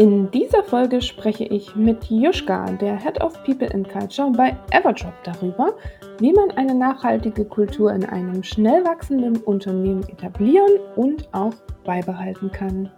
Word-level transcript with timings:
In 0.00 0.30
dieser 0.30 0.62
Folge 0.62 1.02
spreche 1.02 1.42
ich 1.42 1.74
mit 1.74 2.04
Juschka, 2.04 2.70
der 2.70 2.96
Head 2.96 3.20
of 3.20 3.42
People 3.42 3.68
and 3.74 3.88
Culture 3.88 4.30
bei 4.30 4.56
Everdrop, 4.70 5.12
darüber, 5.24 5.76
wie 6.20 6.32
man 6.32 6.52
eine 6.52 6.72
nachhaltige 6.72 7.44
Kultur 7.44 7.92
in 7.92 8.04
einem 8.04 8.44
schnell 8.44 8.84
wachsenden 8.84 9.38
Unternehmen 9.38 10.08
etablieren 10.08 10.70
und 10.94 11.28
auch 11.34 11.52
beibehalten 11.84 12.52
kann. 12.52 12.92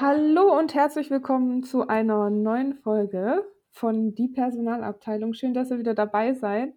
Hallo 0.00 0.58
und 0.58 0.74
herzlich 0.74 1.10
willkommen 1.10 1.64
zu 1.64 1.86
einer 1.86 2.30
neuen 2.30 2.72
Folge 2.76 3.44
von 3.68 4.14
Die 4.14 4.28
Personalabteilung. 4.28 5.34
Schön, 5.34 5.52
dass 5.52 5.70
ihr 5.70 5.78
wieder 5.78 5.92
dabei 5.92 6.32
seid. 6.32 6.72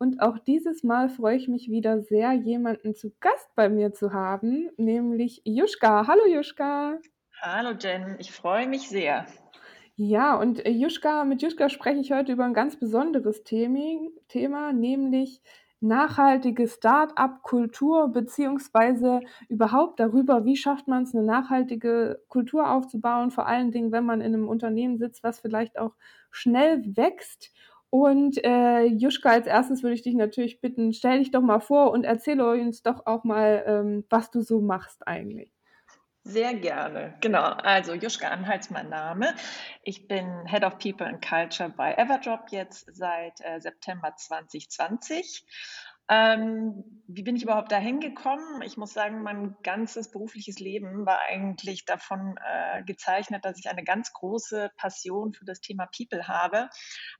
Und 0.00 0.20
auch 0.20 0.38
dieses 0.38 0.84
Mal 0.84 1.08
freue 1.08 1.36
ich 1.36 1.48
mich 1.48 1.68
wieder 1.70 2.00
sehr, 2.00 2.32
jemanden 2.32 2.94
zu 2.94 3.12
Gast 3.18 3.50
bei 3.56 3.68
mir 3.68 3.92
zu 3.92 4.12
haben, 4.12 4.70
nämlich 4.76 5.42
Juschka. 5.44 6.06
Hallo 6.06 6.24
Juschka. 6.26 6.98
Hallo 7.40 7.70
Jen, 7.76 8.14
ich 8.20 8.30
freue 8.30 8.68
mich 8.68 8.88
sehr. 8.88 9.26
Ja, 9.96 10.36
und 10.36 10.64
äh, 10.64 10.70
Juschka, 10.70 11.24
mit 11.24 11.42
Juschka 11.42 11.68
spreche 11.68 11.98
ich 11.98 12.12
heute 12.12 12.32
über 12.32 12.44
ein 12.44 12.54
ganz 12.54 12.78
besonderes 12.78 13.42
Thema, 13.42 14.72
nämlich 14.72 15.42
nachhaltige 15.80 16.68
Start-up-Kultur 16.68 18.08
beziehungsweise 18.12 19.20
überhaupt 19.48 19.98
darüber, 19.98 20.44
wie 20.44 20.56
schafft 20.56 20.86
man 20.86 21.02
es, 21.02 21.14
eine 21.14 21.24
nachhaltige 21.24 22.22
Kultur 22.28 22.70
aufzubauen, 22.70 23.32
vor 23.32 23.46
allen 23.46 23.72
Dingen, 23.72 23.90
wenn 23.90 24.04
man 24.04 24.20
in 24.20 24.34
einem 24.34 24.48
Unternehmen 24.48 24.98
sitzt, 24.98 25.24
was 25.24 25.40
vielleicht 25.40 25.76
auch 25.76 25.94
schnell 26.30 26.84
wächst 26.96 27.52
und 27.90 28.44
äh, 28.44 28.84
Juschka, 28.84 29.30
als 29.30 29.46
erstes 29.46 29.82
würde 29.82 29.94
ich 29.94 30.02
dich 30.02 30.14
natürlich 30.14 30.60
bitten, 30.60 30.92
stell 30.92 31.18
dich 31.18 31.30
doch 31.30 31.40
mal 31.40 31.60
vor 31.60 31.90
und 31.90 32.04
erzähle 32.04 32.50
uns 32.50 32.82
doch 32.82 33.06
auch 33.06 33.24
mal, 33.24 33.64
ähm, 33.66 34.04
was 34.10 34.30
du 34.30 34.42
so 34.42 34.60
machst 34.60 35.06
eigentlich. 35.06 35.52
Sehr 36.24 36.52
gerne. 36.52 37.16
Genau. 37.22 37.42
Also 37.42 37.94
Juschka 37.94 38.28
Anhals 38.28 38.68
mein 38.68 38.90
Name. 38.90 39.34
Ich 39.82 40.08
bin 40.08 40.44
Head 40.46 40.62
of 40.62 40.78
People 40.78 41.06
and 41.06 41.26
Culture 41.26 41.70
bei 41.70 41.94
Everdrop 41.94 42.50
jetzt 42.50 42.94
seit 42.94 43.40
äh, 43.40 43.60
September 43.60 44.14
2020 44.14 45.46
ähm, 46.08 46.84
wie 47.10 47.22
bin 47.22 47.36
ich 47.36 47.42
überhaupt 47.42 47.72
dahin 47.72 48.00
gekommen? 48.00 48.60
Ich 48.60 48.76
muss 48.76 48.92
sagen, 48.92 49.22
mein 49.22 49.56
ganzes 49.62 50.10
berufliches 50.10 50.58
Leben 50.58 51.06
war 51.06 51.20
eigentlich 51.26 51.86
davon 51.86 52.36
äh, 52.46 52.82
gezeichnet, 52.84 53.46
dass 53.46 53.58
ich 53.58 53.70
eine 53.70 53.82
ganz 53.82 54.12
große 54.12 54.70
Passion 54.76 55.32
für 55.32 55.46
das 55.46 55.62
Thema 55.62 55.86
People 55.86 56.28
habe. 56.28 56.68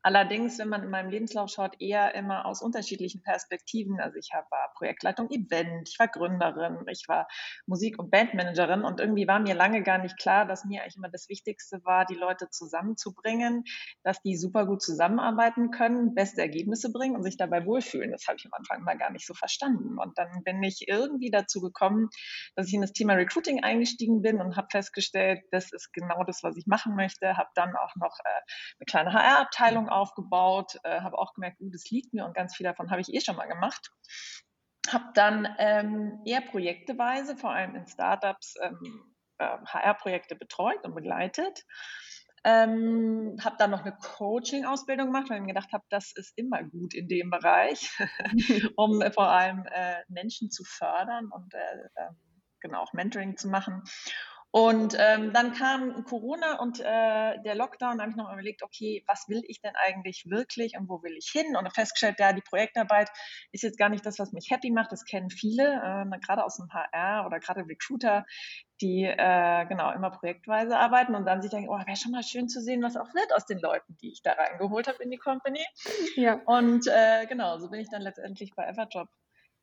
Allerdings, 0.03 0.59
wenn 0.59 0.69
man 0.69 0.83
in 0.83 0.91
meinem 0.91 1.09
Lebenslauf 1.09 1.49
schaut, 1.49 1.81
eher 1.81 2.15
immer 2.15 2.45
aus 2.45 2.61
unterschiedlichen 2.61 3.23
Perspektiven. 3.23 3.99
Also 3.99 4.19
ich 4.19 4.31
war 4.33 4.73
Projektleitung 4.77 5.31
Event, 5.31 5.89
ich 5.89 5.99
war 5.99 6.09
Gründerin, 6.09 6.85
ich 6.89 7.05
war 7.09 7.27
Musik- 7.67 7.99
und 7.99 8.11
Bandmanagerin 8.11 8.83
und 8.83 9.01
irgendwie 9.01 9.27
war 9.27 9.41
mir 9.41 9.55
lange 9.55 9.83
gar 9.83 9.97
nicht 9.97 10.19
klar, 10.19 10.45
dass 10.45 10.67
mir 10.67 10.83
eigentlich 10.83 10.97
immer 10.97 11.09
das 11.09 11.31
Wichtigste 11.31 11.83
war, 11.85 12.05
die 12.05 12.15
Leute 12.15 12.51
zusammenzubringen, 12.51 13.65
dass 14.03 14.21
die 14.21 14.37
super 14.37 14.67
gut 14.67 14.83
zusammenarbeiten 14.83 15.71
können, 15.71 16.15
beste 16.15 16.43
Ergebnisse 16.43 16.93
bringen 16.93 17.17
und 17.17 17.23
sich 17.23 17.39
dabei 17.39 17.65
wohlfühlen. 17.65 18.11
Das 18.11 18.27
habe 18.27 18.37
ich 18.37 18.45
am 18.45 18.53
Anfang 18.53 18.78
Mal 18.83 18.99
gar 18.99 19.11
nicht 19.11 19.27
so 19.27 19.35
verstanden. 19.35 19.99
Und 19.99 20.19
dann 20.19 20.43
bin 20.45 20.63
ich 20.63 20.89
irgendwie 20.89 21.31
dazu 21.31 21.61
gekommen, 21.61 22.09
dass 22.57 22.69
ich 22.69 22.75
in 22.75 22.81
das 22.81 22.93
Thema 22.93 23.15
Recruiting 23.15 23.63
eingestiegen 23.63 24.23
bin 24.23 24.41
und 24.41 24.57
habe 24.57 24.69
festgestellt, 24.71 25.43
das 25.51 25.73
ist 25.73 25.93
genau 25.93 26.25
das, 26.25 26.43
was 26.43 26.57
ich 26.57 26.67
machen 26.67 26.95
möchte. 26.95 27.37
Habe 27.37 27.51
dann 27.55 27.75
auch 27.77 27.95
noch 27.97 28.17
äh, 28.25 28.29
eine 28.79 28.87
kleine 28.87 29.13
HR-Abteilung 29.13 29.89
aufgebaut, 29.89 30.79
äh, 30.85 31.01
habe 31.01 31.19
auch 31.19 31.35
gemerkt, 31.35 31.61
uh, 31.61 31.71
das 31.71 31.91
liegt 31.91 32.13
mir 32.13 32.25
und 32.25 32.35
ganz 32.35 32.57
viel 32.57 32.65
davon 32.65 32.91
habe 32.91 33.01
ich 33.01 33.13
eh 33.13 33.21
schon 33.21 33.37
mal 33.37 33.49
gemacht. 33.49 33.91
Habe 34.91 35.05
dann 35.15 35.49
ähm, 35.59 36.23
eher 36.25 36.41
projekteweise, 36.41 37.37
vor 37.37 37.51
allem 37.51 37.75
in 37.75 37.87
Startups, 37.87 38.55
ähm, 38.63 39.15
äh, 39.39 39.59
HR-Projekte 39.67 40.35
betreut 40.35 40.85
und 40.85 40.95
begleitet 40.95 41.65
ähm, 42.45 43.37
habe 43.43 43.57
dann 43.59 43.71
noch 43.71 43.83
eine 43.83 43.97
Coaching-Ausbildung 43.97 45.07
gemacht, 45.07 45.29
weil 45.29 45.37
ich 45.39 45.43
mir 45.43 45.55
gedacht 45.55 45.73
habe, 45.73 45.85
das 45.91 46.13
ist 46.15 46.37
immer 46.37 46.63
gut 46.63 46.95
in 46.95 47.09
dem 47.09 47.31
Bereich, 47.31 47.91
um 48.77 49.01
äh, 49.03 49.11
vor 49.11 49.29
allem 49.29 49.65
äh, 49.71 49.97
Menschen 50.09 50.51
zu 50.51 50.65
fördern 50.65 51.31
und 51.31 51.55
äh, 51.55 51.59
äh, 51.95 52.11
genau 52.61 52.81
auch 52.81 52.93
Mentoring 52.93 53.37
zu 53.37 53.49
machen. 53.49 53.83
Und 54.51 54.97
ähm, 54.99 55.33
dann 55.35 55.53
kam 55.53 56.05
Corona 56.05 56.59
und 56.61 56.81
äh, 56.81 57.43
der 57.43 57.55
Lockdown, 57.55 57.99
da 57.99 58.03
habe 58.03 58.11
ich 58.11 58.17
noch 58.17 58.33
überlegt, 58.33 58.63
okay, 58.63 59.05
was 59.07 59.29
will 59.29 59.43
ich 59.47 59.61
denn 59.61 59.75
eigentlich 59.77 60.25
wirklich 60.31 60.75
und 60.79 60.89
wo 60.89 61.03
will 61.03 61.15
ich 61.19 61.29
hin? 61.31 61.55
Und 61.55 61.71
festgestellt, 61.75 62.17
ja, 62.19 62.33
die 62.33 62.41
Projektarbeit 62.41 63.11
ist 63.53 63.63
jetzt 63.63 63.79
gar 63.79 63.91
nicht 63.91 64.07
das, 64.07 64.19
was 64.19 64.33
mich 64.33 64.49
happy 64.51 64.71
macht. 64.71 64.91
Das 64.91 65.05
kennen 65.05 65.29
viele, 65.29 65.65
äh, 65.65 66.19
gerade 66.21 66.45
aus 66.45 66.57
dem 66.57 66.73
HR 66.73 67.27
oder 67.27 67.41
gerade 67.41 67.67
Recruiter, 67.69 68.25
die 68.81 69.05
äh, 69.05 69.67
genau 69.67 69.93
immer 69.93 70.11
projektweise 70.11 70.79
arbeiten 70.79 71.15
und 71.15 71.27
dann 71.27 71.43
sich 71.43 71.51
denken, 71.51 71.69
oh, 71.69 71.79
wäre 71.79 71.97
schon 71.97 72.13
mal 72.13 72.23
schön 72.23 72.49
zu 72.49 72.63
sehen, 72.63 72.83
was 72.83 72.97
auch 72.97 73.13
wird 73.15 73.35
aus 73.35 73.45
den 73.45 73.59
Leuten, 73.59 73.99
die 74.01 74.13
ich 74.13 74.23
da 74.23 74.33
reingeholt 74.33 74.89
habe 74.89 75.03
in 75.03 75.11
die 75.11 75.19
Company. 75.19 75.65
Ja. 76.17 76.41
Und 76.47 76.87
äh, 76.87 77.27
genau, 77.27 77.59
so 77.59 77.69
bin 77.69 77.81
ich 77.81 77.91
dann 77.91 78.01
letztendlich 78.01 78.55
bei 78.57 78.67
Everjob 78.67 79.09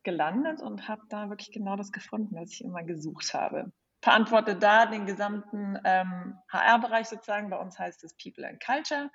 gelandet 0.03 0.61
und 0.61 0.87
habe 0.87 1.01
da 1.09 1.29
wirklich 1.29 1.51
genau 1.51 1.75
das 1.75 1.91
gefunden, 1.91 2.35
was 2.35 2.51
ich 2.51 2.63
immer 2.63 2.83
gesucht 2.83 3.33
habe 3.33 3.71
verantworte 4.05 4.55
da 4.55 4.85
den 4.85 5.07
gesamten 5.07 5.79
ähm, 5.83 6.37
HR-Bereich 6.49 7.07
sozusagen. 7.07 7.49
Bei 7.49 7.57
uns 7.57 7.79
heißt 7.79 8.03
es 8.03 8.15
People 8.15 8.47
and 8.47 8.63
Culture, 8.63 9.09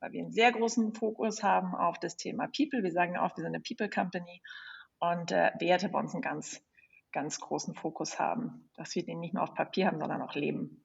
weil 0.00 0.10
wir 0.10 0.20
einen 0.20 0.32
sehr 0.32 0.50
großen 0.50 0.94
Fokus 0.94 1.44
haben 1.44 1.76
auf 1.76 2.00
das 2.00 2.16
Thema 2.16 2.48
People. 2.48 2.82
Wir 2.82 2.90
sagen 2.90 3.16
auch, 3.16 3.36
wir 3.36 3.44
sind 3.44 3.54
eine 3.54 3.60
People 3.60 3.88
Company 3.88 4.42
und 4.98 5.30
äh, 5.30 5.52
Werte 5.60 5.88
bei 5.90 6.00
uns 6.00 6.12
einen 6.12 6.22
ganz, 6.22 6.60
ganz 7.12 7.38
großen 7.38 7.76
Fokus 7.76 8.18
haben, 8.18 8.68
dass 8.74 8.96
wir 8.96 9.04
den 9.04 9.20
nicht 9.20 9.32
nur 9.32 9.44
auf 9.44 9.54
Papier 9.54 9.86
haben, 9.86 10.00
sondern 10.00 10.22
auch 10.22 10.34
leben. 10.34 10.84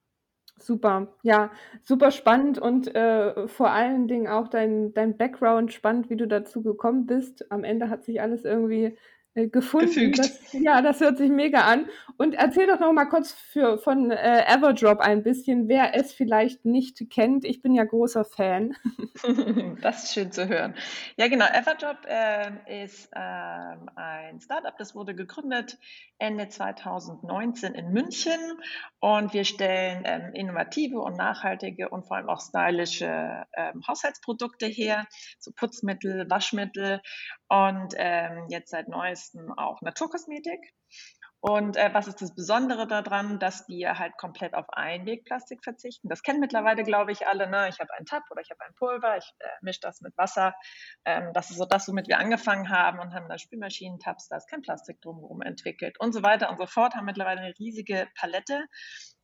Super, 0.60 1.08
ja, 1.22 1.50
super 1.82 2.12
spannend 2.12 2.60
und 2.60 2.94
äh, 2.94 3.48
vor 3.48 3.70
allen 3.70 4.06
Dingen 4.06 4.28
auch 4.28 4.46
dein, 4.46 4.94
dein 4.94 5.16
Background 5.16 5.72
spannend, 5.72 6.10
wie 6.10 6.16
du 6.16 6.28
dazu 6.28 6.62
gekommen 6.62 7.06
bist. 7.06 7.50
Am 7.50 7.64
Ende 7.64 7.90
hat 7.90 8.04
sich 8.04 8.20
alles 8.20 8.44
irgendwie 8.44 8.96
gefunden. 9.46 10.12
Das, 10.12 10.52
ja, 10.52 10.82
das 10.82 11.00
hört 11.00 11.18
sich 11.18 11.30
mega 11.30 11.60
an. 11.60 11.86
Und 12.16 12.34
erzähl 12.34 12.66
doch 12.66 12.80
noch 12.80 12.92
mal 12.92 13.04
kurz 13.04 13.30
für, 13.30 13.78
von 13.78 14.10
äh, 14.10 14.44
Everdrop 14.52 14.98
ein 14.98 15.22
bisschen, 15.22 15.68
wer 15.68 15.94
es 15.94 16.12
vielleicht 16.12 16.64
nicht 16.64 17.08
kennt. 17.10 17.44
Ich 17.44 17.62
bin 17.62 17.74
ja 17.74 17.84
großer 17.84 18.24
Fan. 18.24 18.74
das 19.82 20.04
ist 20.04 20.14
schön 20.14 20.32
zu 20.32 20.48
hören. 20.48 20.74
Ja, 21.16 21.28
genau. 21.28 21.46
Everdrop 21.46 21.98
äh, 22.06 22.82
ist 22.82 23.08
ähm, 23.14 23.88
ein 23.94 24.40
Startup, 24.40 24.76
das 24.76 24.96
wurde 24.96 25.14
gegründet 25.14 25.78
Ende 26.18 26.48
2019 26.48 27.74
in 27.74 27.92
München 27.92 28.40
und 28.98 29.32
wir 29.32 29.44
stellen 29.44 30.02
ähm, 30.04 30.32
innovative 30.34 30.98
und 30.98 31.16
nachhaltige 31.16 31.88
und 31.88 32.06
vor 32.06 32.16
allem 32.16 32.28
auch 32.28 32.40
stylische 32.40 33.44
ähm, 33.56 33.82
Haushaltsprodukte 33.86 34.66
her, 34.66 35.06
so 35.38 35.52
Putzmittel, 35.54 36.28
Waschmittel 36.28 37.00
und 37.48 37.94
ähm, 37.96 38.46
jetzt 38.48 38.70
seit 38.70 38.88
neuestem 38.88 39.52
auch 39.56 39.80
Naturkosmetik. 39.80 40.60
Und 41.40 41.76
äh, 41.76 41.90
was 41.94 42.08
ist 42.08 42.20
das 42.20 42.34
Besondere 42.34 42.88
daran, 42.88 43.38
dass 43.38 43.68
wir 43.68 43.96
halt 43.98 44.16
komplett 44.16 44.54
auf 44.54 44.68
Einwegplastik 44.70 45.62
verzichten? 45.62 46.08
Das 46.08 46.22
kennen 46.22 46.40
mittlerweile, 46.40 46.82
glaube 46.82 47.12
ich, 47.12 47.28
alle. 47.28 47.48
Ne? 47.48 47.68
Ich 47.68 47.78
habe 47.78 47.94
einen 47.94 48.06
Tab 48.06 48.24
oder 48.30 48.40
ich 48.40 48.50
habe 48.50 48.60
ein 48.64 48.74
Pulver, 48.74 49.16
ich 49.16 49.32
äh, 49.38 49.46
mische 49.62 49.80
das 49.80 50.00
mit 50.00 50.18
Wasser. 50.18 50.54
Ähm, 51.04 51.30
das 51.34 51.50
ist 51.50 51.58
so 51.58 51.64
das, 51.64 51.86
womit 51.86 52.08
wir 52.08 52.18
angefangen 52.18 52.70
haben 52.70 52.98
und 52.98 53.14
haben 53.14 53.28
da 53.28 53.38
Spülmaschinen-Tabs, 53.38 54.26
da 54.28 54.36
ist 54.36 54.50
kein 54.50 54.62
Plastik 54.62 55.00
drumherum 55.00 55.40
entwickelt 55.42 56.00
und 56.00 56.12
so 56.12 56.24
weiter 56.24 56.50
und 56.50 56.58
so 56.58 56.66
fort. 56.66 56.96
Haben 56.96 57.06
mittlerweile 57.06 57.40
eine 57.40 57.54
riesige 57.56 58.08
Palette. 58.18 58.64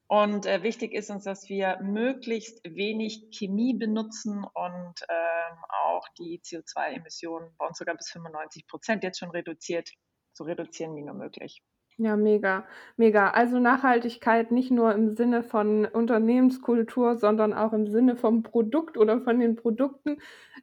Und 0.07 0.47
äh, 0.47 0.63
wichtig 0.63 0.93
ist 0.93 1.11
uns, 1.11 1.25
dass 1.25 1.49
wir 1.49 1.79
möglichst 1.83 2.61
wenig 2.65 3.29
Chemie 3.31 3.75
benutzen 3.75 4.45
und 4.45 4.95
ähm, 5.09 5.59
auch 5.85 6.07
die 6.19 6.41
CO2-Emissionen 6.45 7.55
bei 7.57 7.67
uns 7.67 7.79
sogar 7.79 7.97
bis 7.97 8.11
95 8.11 8.67
Prozent 8.67 9.03
jetzt 9.03 9.19
schon 9.19 9.31
reduziert, 9.31 9.91
so 10.33 10.45
reduzieren 10.45 10.95
wie 10.95 11.03
nur 11.03 11.15
möglich. 11.15 11.63
Ja, 11.97 12.17
mega, 12.17 12.67
mega. 12.97 13.31
Also 13.31 13.61
Nachhaltigkeit 13.61 14.51
nicht 14.51 14.73
nur 14.73 14.93
im 14.93 15.15
Sinne 15.15 15.45
von 15.45 15.85
Unternehmenskultur, 15.87 17.17
sondern 17.17 17.53
auch 17.53 17.73
im 17.73 17.87
Sinne 17.87 18.17
vom 18.17 18.43
Produkt 18.43 18.99
oder 18.99 19.21
von 19.21 19.39
den 19.39 19.55
Produkten. 19.55 20.17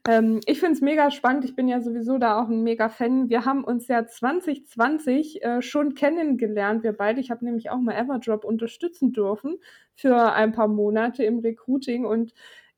Ähm, 0.05 0.41
ich 0.45 0.59
finde 0.59 0.73
es 0.73 0.81
mega 0.81 1.09
spannend. 1.09 1.45
Ich 1.45 1.55
bin 1.55 1.69
ja 1.69 1.79
sowieso 1.79 2.17
da 2.17 2.41
auch 2.41 2.49
ein 2.49 2.63
mega 2.63 2.89
Fan. 2.89 3.29
Wir 3.29 3.45
haben 3.45 3.63
uns 3.63 3.87
ja 3.87 4.05
2020 4.05 5.41
äh, 5.41 5.61
schon 5.61 5.95
kennengelernt, 5.95 6.83
wir 6.83 6.91
beide. 6.91 7.21
Ich 7.21 7.31
habe 7.31 7.45
nämlich 7.45 7.69
auch 7.69 7.79
mal 7.79 7.95
Everdrop 7.95 8.43
unterstützen 8.43 9.13
dürfen 9.13 9.57
für 9.95 10.33
ein 10.33 10.51
paar 10.51 10.67
Monate 10.67 11.23
im 11.23 11.39
Recruiting 11.39 12.03
und 12.03 12.33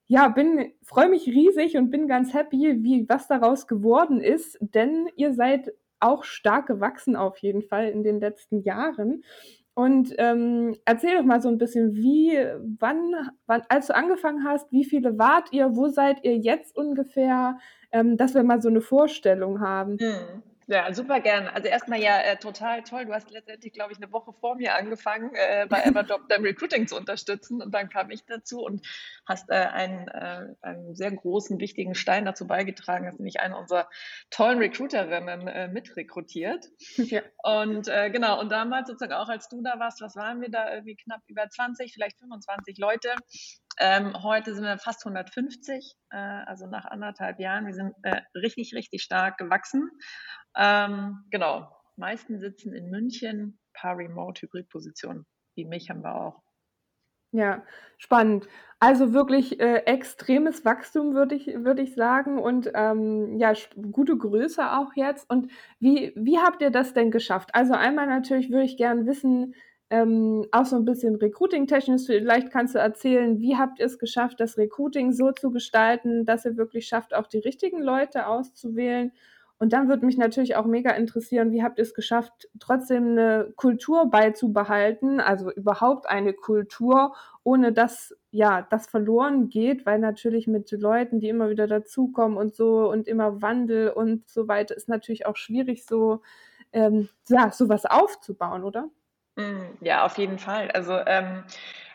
ja, 0.06 0.28
bin 0.28 0.74
freue 0.84 1.10
mich 1.10 1.26
riesig 1.28 1.76
und 1.78 1.90
bin 1.90 2.08
ganz 2.08 2.34
happy, 2.34 2.84
wie 2.84 3.10
was 3.10 3.28
daraus 3.28 3.68
geworden 3.68 4.22
ist, 4.22 4.60
denn 4.62 5.08
ihr 5.16 5.34
seid 5.34 5.72
auch 6.04 6.24
stark 6.24 6.68
gewachsen 6.68 7.16
auf 7.16 7.38
jeden 7.40 7.62
Fall 7.62 7.90
in 7.90 8.04
den 8.04 8.20
letzten 8.20 8.62
Jahren. 8.62 9.24
Und 9.76 10.14
ähm, 10.20 10.76
erzähl 10.86 11.18
doch 11.18 11.24
mal 11.24 11.42
so 11.42 11.50
ein 11.50 11.58
bisschen, 11.58 11.96
wie, 11.96 12.38
wann, 12.80 13.12
wann, 13.48 13.64
als 13.70 13.88
du 13.88 13.96
angefangen 13.96 14.44
hast, 14.44 14.72
wie 14.72 14.86
viele 14.86 15.18
wart 15.18 15.52
ihr, 15.52 15.76
wo 15.76 15.88
seid 15.88 16.24
ihr 16.24 16.38
jetzt 16.38 16.78
ungefähr, 16.78 17.58
ähm, 17.92 18.16
dass 18.18 18.36
wir 18.36 18.44
mal 18.44 18.62
so 18.62 18.70
eine 18.70 18.82
Vorstellung 18.82 19.62
haben. 19.62 19.98
Hm. 19.98 20.44
Ja, 20.68 20.94
super 20.94 21.20
gerne. 21.20 21.54
Also 21.54 21.68
erstmal 21.68 22.00
ja 22.00 22.20
äh, 22.22 22.38
total 22.38 22.84
toll. 22.84 23.06
Du 23.06 23.14
hast 23.14 23.30
letztendlich, 23.32 23.74
glaube 23.74 23.92
ich, 23.92 23.98
eine 23.98 24.12
Woche 24.12 24.34
vor 24.34 24.56
mir 24.56 24.76
angefangen, 24.76 25.32
äh, 25.36 25.66
bei 25.68 25.82
Everjob 25.84 26.30
dein 26.30 26.42
Recruiting 26.42 26.88
zu 26.88 26.96
unterstützen. 26.96 27.62
Und 27.62 27.74
dann 27.74 27.90
kam 27.90 28.12
ich 28.12 28.26
dazu 28.26 28.64
und 28.64 28.86
hast 29.26 29.50
äh, 29.50 29.56
einen, 29.56 30.08
äh, 30.08 30.56
einen 30.62 30.96
sehr 30.96 31.12
großen, 31.12 31.60
wichtigen 31.60 31.96
Stein 31.96 32.26
dazu 32.26 32.48
beigetragen, 32.48 33.06
dass 33.06 33.20
nämlich 33.20 33.40
eine 33.40 33.58
unserer 33.58 33.90
tollen 34.30 34.60
Recruiterinnen 34.60 35.48
äh, 35.48 35.68
mitrekrutiert. 35.68 36.68
Ja. 37.14 37.22
Und 37.44 37.90
äh, 37.90 38.10
genau, 38.10 38.40
und 38.40 38.52
damals 38.52 38.88
sozusagen 38.88 39.14
auch, 39.14 39.28
als 39.28 39.50
du 39.50 39.62
da 39.62 39.78
warst, 39.78 40.02
was 40.02 40.16
waren 40.16 40.42
wir 40.42 40.50
da? 40.50 40.74
Irgendwie 40.74 40.96
knapp 40.96 41.22
über 41.28 41.48
20, 41.48 41.94
vielleicht 41.94 42.18
25 42.20 42.78
Leute. 42.78 43.14
Ähm, 43.80 44.22
heute 44.22 44.54
sind 44.54 44.64
wir 44.64 44.78
fast 44.78 45.06
150, 45.06 45.96
äh, 46.12 46.18
also 46.18 46.68
nach 46.68 46.86
anderthalb 46.86 47.40
Jahren. 47.40 47.66
Wir 47.66 47.74
sind 47.74 47.94
äh, 48.04 48.22
richtig, 48.36 48.74
richtig 48.76 49.02
stark 49.02 49.38
gewachsen. 49.38 49.90
Ähm, 50.56 51.26
genau, 51.32 51.76
meisten 51.96 52.40
sitzen 52.40 52.74
in 52.74 52.90
München, 52.90 53.60
paar 53.74 53.98
Remote-Hybrid-Positionen. 53.98 55.26
Wie 55.56 55.66
mich 55.66 55.90
haben 55.90 56.04
wir 56.04 56.16
auch. 56.16 56.44
Ja, 57.32 57.64
spannend. 57.98 58.48
Also 58.80 59.12
wirklich 59.12 59.60
äh, 59.60 59.78
extremes 59.86 60.66
Wachstum, 60.66 61.16
würde 61.16 61.34
ich, 61.34 61.48
würd 61.48 61.80
ich 61.80 61.96
sagen. 61.96 62.38
Und 62.38 62.70
ähm, 62.76 63.40
ja, 63.40 63.54
gute 63.92 64.16
Größe 64.16 64.72
auch 64.72 64.94
jetzt. 64.96 65.28
Und 65.32 65.52
wie, 65.80 66.14
wie 66.16 66.38
habt 66.38 66.62
ihr 66.62 66.70
das 66.70 66.94
denn 66.94 67.10
geschafft? 67.10 67.56
Also 67.56 67.74
einmal 67.74 68.06
natürlich 68.06 68.52
würde 68.52 68.66
ich 68.66 68.78
gerne 68.78 69.08
wissen, 69.08 69.56
ähm, 69.94 70.48
auch 70.52 70.66
so 70.66 70.76
ein 70.76 70.86
bisschen 70.86 71.18
recruiting-technisch, 71.18 72.08
vielleicht 72.08 72.50
kannst 72.50 72.74
du 72.74 72.80
erzählen, 72.80 73.40
wie 73.40 73.58
habt 73.58 73.80
ihr 73.80 73.86
es 73.86 74.00
geschafft, 74.00 74.40
das 74.40 74.58
Recruiting 74.58 75.14
so 75.14 75.32
zu 75.32 75.52
gestalten, 75.52 76.26
dass 76.26 76.46
ihr 76.46 76.58
wirklich 76.58 76.88
schafft, 76.88 77.14
auch 77.14 77.28
die 77.28 77.38
richtigen 77.38 77.80
Leute 77.80 78.26
auszuwählen? 78.26 79.12
Und 79.60 79.72
dann 79.72 79.90
würde 79.90 80.04
mich 80.08 80.18
natürlich 80.18 80.56
auch 80.56 80.66
mega 80.66 80.90
interessieren, 80.90 81.52
wie 81.52 81.62
habt 81.62 81.78
ihr 81.78 81.84
es 81.84 81.94
geschafft, 81.94 82.50
trotzdem 82.60 83.12
eine 83.12 83.54
Kultur 83.56 84.10
beizubehalten, 84.10 85.20
also 85.20 85.52
überhaupt 85.52 86.08
eine 86.08 86.34
Kultur, 86.34 87.14
ohne 87.44 87.72
dass 87.72 88.18
ja 88.32 88.64
das 88.64 88.88
verloren 88.88 89.50
geht, 89.50 89.86
weil 89.86 90.00
natürlich 90.00 90.48
mit 90.48 90.72
Leuten, 90.72 91.20
die 91.20 91.30
immer 91.30 91.52
wieder 91.52 91.68
dazukommen 91.68 92.36
und 92.36 92.56
so 92.56 92.90
und 92.90 93.08
immer 93.08 93.44
Wandel 93.44 93.90
und 93.90 94.28
so 94.28 94.48
weiter, 94.48 94.76
ist 94.76 94.90
natürlich 94.90 95.28
auch 95.28 95.36
schwierig, 95.36 95.86
so 95.86 96.22
ähm, 96.72 97.10
ja 97.30 97.52
sowas 97.52 97.86
aufzubauen, 97.86 98.64
oder? 98.64 98.90
Mm, 99.36 99.78
ja, 99.82 100.06
auf 100.06 100.18
jeden 100.18 100.38
Fall. 100.40 100.70
Also 100.72 100.94
ähm, 101.06 101.44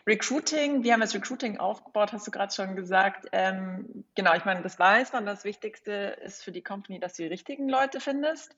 Recruiting, 0.05 0.83
wir 0.83 0.93
haben 0.93 1.01
das 1.01 1.13
Recruiting 1.13 1.59
aufgebaut, 1.59 2.11
hast 2.13 2.27
du 2.27 2.31
gerade 2.31 2.53
schon 2.53 2.75
gesagt. 2.75 3.27
Ähm, 3.31 4.05
genau, 4.15 4.33
ich 4.33 4.43
meine, 4.45 4.61
das 4.61 4.79
weiß 4.79 5.13
man. 5.13 5.25
Das 5.25 5.43
Wichtigste 5.43 6.17
ist 6.23 6.43
für 6.43 6.51
die 6.51 6.63
Company, 6.63 6.99
dass 6.99 7.13
du 7.13 7.23
die 7.23 7.29
richtigen 7.29 7.69
Leute 7.69 7.99
findest. 7.99 8.55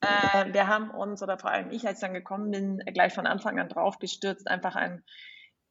Äh, 0.00 0.52
wir 0.52 0.66
haben 0.66 0.90
uns, 0.90 1.22
oder 1.22 1.38
vor 1.38 1.50
allem 1.50 1.70
ich, 1.70 1.86
als 1.86 1.98
ich 1.98 2.02
dann 2.02 2.14
gekommen 2.14 2.50
bin, 2.50 2.78
gleich 2.94 3.12
von 3.12 3.26
Anfang 3.26 3.58
an 3.58 3.68
drauf 3.68 3.98
gestürzt, 3.98 4.48
einfach 4.48 4.76
ein 4.76 5.02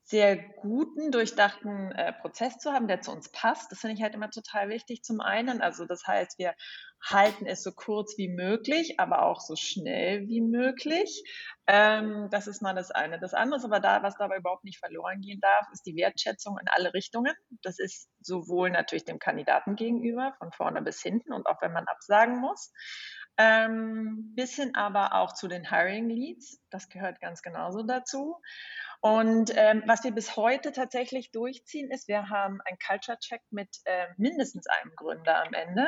sehr 0.04 0.36
guten, 0.36 1.12
durchdachten 1.12 1.92
äh, 1.94 2.12
Prozess 2.13 2.58
zu 2.58 2.74
haben, 2.74 2.88
der 2.88 3.02
zu 3.02 3.12
uns 3.12 3.30
passt. 3.31 3.72
Das 3.72 3.80
finde 3.80 3.96
ich 3.96 4.02
halt 4.04 4.13
immer 4.13 4.30
total 4.30 4.69
wichtig 4.69 5.04
zum 5.04 5.22
einen. 5.22 5.62
Also 5.62 5.86
das 5.86 6.06
heißt, 6.06 6.38
wir 6.38 6.54
halten 7.03 7.45
es 7.45 7.63
so 7.63 7.71
kurz 7.71 8.18
wie 8.18 8.30
möglich, 8.30 9.00
aber 9.00 9.24
auch 9.24 9.39
so 9.42 9.56
schnell 9.56 10.27
wie 10.27 10.42
möglich. 10.42 11.24
Ähm, 11.68 12.27
das 12.31 12.48
ist 12.48 12.62
mal 12.62 12.75
das 12.75 12.92
eine. 12.92 13.19
Das 13.19 13.33
andere 13.33 13.57
ist 13.57 13.65
aber 13.65 13.80
da, 13.80 14.03
was 14.03 14.18
dabei 14.18 14.38
überhaupt 14.38 14.63
nicht 14.63 14.80
verloren 14.80 15.21
gehen 15.21 15.39
darf, 15.42 15.68
ist 15.71 15.86
die 15.86 15.95
Wertschätzung 15.95 16.57
in 16.59 16.68
alle 16.69 16.94
Richtungen. 16.94 17.33
Das 17.63 17.80
ist 17.80 18.09
sowohl 18.19 18.69
natürlich 18.69 19.06
dem 19.06 19.19
Kandidaten 19.19 19.75
gegenüber, 19.75 20.33
von 20.38 20.51
vorne 20.51 20.81
bis 20.81 21.01
hinten 21.01 21.33
und 21.33 21.48
auch 21.48 21.62
wenn 21.62 21.74
man 21.74 21.88
absagen 21.88 22.39
muss. 22.39 22.71
Ähm, 23.38 24.33
bis 24.36 24.56
hin 24.56 24.75
aber 24.75 25.15
auch 25.15 25.33
zu 25.33 25.48
den 25.48 25.69
Hiring 25.69 26.09
Leads. 26.09 26.62
Das 26.69 26.89
gehört 26.89 27.19
ganz 27.21 27.42
genauso 27.42 27.83
dazu. 27.83 28.39
Und 29.01 29.51
ähm, 29.56 29.83
was 29.88 30.03
wir 30.03 30.12
bis 30.12 30.36
heute 30.36 30.71
tatsächlich 30.71 31.31
durchziehen, 31.31 31.89
ist, 31.89 32.07
wir 32.07 32.30
haben 32.30 32.62
einen 32.65 32.77
Culture 32.86 33.18
Check 33.19 33.42
mit 33.50 33.69
äh, 33.86 34.07
mindestens 34.18 34.68
einem 34.68 34.92
Gründer 34.95 35.44
am 35.44 35.53
Ende. 35.53 35.88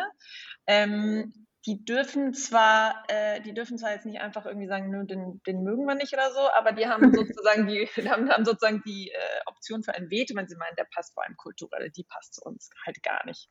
Ähm, 0.65 1.47
die 1.65 1.85
dürfen 1.85 2.33
zwar, 2.33 3.03
äh, 3.07 3.39
die 3.41 3.53
dürfen 3.53 3.77
zwar 3.77 3.91
jetzt 3.91 4.05
nicht 4.05 4.19
einfach 4.19 4.45
irgendwie 4.45 4.67
sagen, 4.67 4.89
nö, 4.89 5.05
den, 5.05 5.41
den 5.47 5.63
mögen 5.63 5.85
wir 5.85 5.95
nicht 5.95 6.11
oder 6.13 6.31
so, 6.31 6.41
aber 6.51 6.73
die 6.73 6.87
haben 6.87 7.03
sozusagen 7.13 7.67
die, 7.67 7.85
haben, 8.09 8.29
haben 8.29 8.45
sozusagen 8.45 8.81
die 8.85 9.11
äh, 9.11 9.39
Option 9.45 9.83
für 9.83 9.93
ein 9.93 10.09
Veto, 10.09 10.35
wenn 10.35 10.47
sie 10.47 10.57
meinen, 10.57 10.75
der 10.75 10.87
passt 10.93 11.13
vor 11.13 11.23
allem 11.23 11.37
kulturell, 11.37 11.89
die 11.91 12.03
passt 12.03 12.33
zu 12.33 12.41
uns 12.43 12.69
halt 12.85 13.01
gar 13.03 13.25
nicht. 13.25 13.49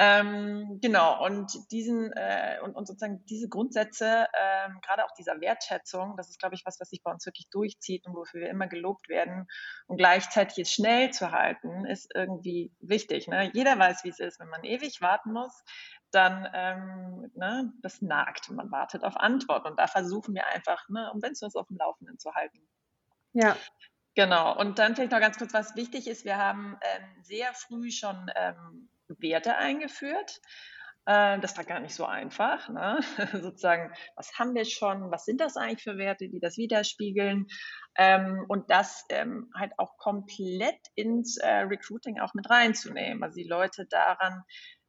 Ähm, 0.00 0.78
genau, 0.80 1.24
und 1.26 1.50
diesen 1.72 2.12
äh, 2.12 2.58
und, 2.62 2.76
und 2.76 2.86
sozusagen 2.86 3.24
diese 3.26 3.48
Grundsätze, 3.48 4.28
ähm, 4.40 4.78
gerade 4.80 5.04
auch 5.04 5.10
dieser 5.18 5.40
Wertschätzung, 5.40 6.16
das 6.16 6.28
ist, 6.30 6.38
glaube 6.38 6.54
ich, 6.54 6.62
was, 6.64 6.78
was 6.78 6.90
sich 6.90 7.02
bei 7.02 7.10
uns 7.10 7.26
wirklich 7.26 7.50
durchzieht 7.50 8.06
und 8.06 8.14
wofür 8.14 8.42
wir 8.42 8.48
immer 8.48 8.68
gelobt 8.68 9.08
werden. 9.08 9.48
Und 9.88 9.96
gleichzeitig 9.96 10.58
es 10.58 10.72
schnell 10.72 11.10
zu 11.10 11.32
halten, 11.32 11.84
ist 11.84 12.12
irgendwie 12.14 12.72
wichtig. 12.78 13.26
Ne? 13.26 13.50
Jeder 13.52 13.76
weiß, 13.76 14.04
wie 14.04 14.10
es 14.10 14.20
ist, 14.20 14.38
wenn 14.38 14.48
man 14.48 14.62
ewig 14.62 15.00
warten 15.00 15.32
muss, 15.32 15.64
dann 16.12 16.48
ähm, 16.54 17.32
ne, 17.34 17.72
das 17.82 18.00
nagt. 18.00 18.50
Man 18.50 18.70
wartet 18.70 19.02
auf 19.02 19.16
Antwort. 19.16 19.66
Und 19.66 19.80
da 19.80 19.88
versuchen 19.88 20.32
wir 20.32 20.46
einfach, 20.46 20.88
ne, 20.88 21.10
um 21.12 21.20
uns 21.20 21.42
auf 21.56 21.66
dem 21.66 21.76
Laufenden 21.76 22.20
zu 22.20 22.32
halten. 22.34 22.60
Ja. 23.32 23.56
Genau. 24.18 24.58
Und 24.58 24.80
dann 24.80 24.96
vielleicht 24.96 25.12
noch 25.12 25.20
ganz 25.20 25.38
kurz, 25.38 25.54
was 25.54 25.76
wichtig 25.76 26.08
ist. 26.08 26.24
Wir 26.24 26.38
haben 26.38 26.76
ähm, 26.82 27.22
sehr 27.22 27.54
früh 27.54 27.92
schon 27.92 28.28
ähm, 28.34 28.88
Werte 29.06 29.56
eingeführt. 29.56 30.40
Äh, 31.06 31.38
das 31.38 31.56
war 31.56 31.62
gar 31.62 31.78
nicht 31.78 31.94
so 31.94 32.04
einfach. 32.04 32.68
Ne? 32.68 32.98
Sozusagen, 33.32 33.92
was 34.16 34.36
haben 34.36 34.56
wir 34.56 34.64
schon? 34.64 35.12
Was 35.12 35.24
sind 35.24 35.40
das 35.40 35.56
eigentlich 35.56 35.84
für 35.84 35.98
Werte, 35.98 36.28
die 36.28 36.40
das 36.40 36.56
widerspiegeln? 36.56 37.46
Ähm, 37.96 38.44
und 38.48 38.68
das 38.72 39.04
ähm, 39.08 39.52
halt 39.54 39.70
auch 39.78 39.96
komplett 39.98 40.80
ins 40.96 41.36
äh, 41.36 41.60
Recruiting 41.60 42.18
auch 42.18 42.34
mit 42.34 42.50
reinzunehmen. 42.50 43.22
Also 43.22 43.36
die 43.36 43.48
Leute 43.48 43.86
daran 43.88 44.42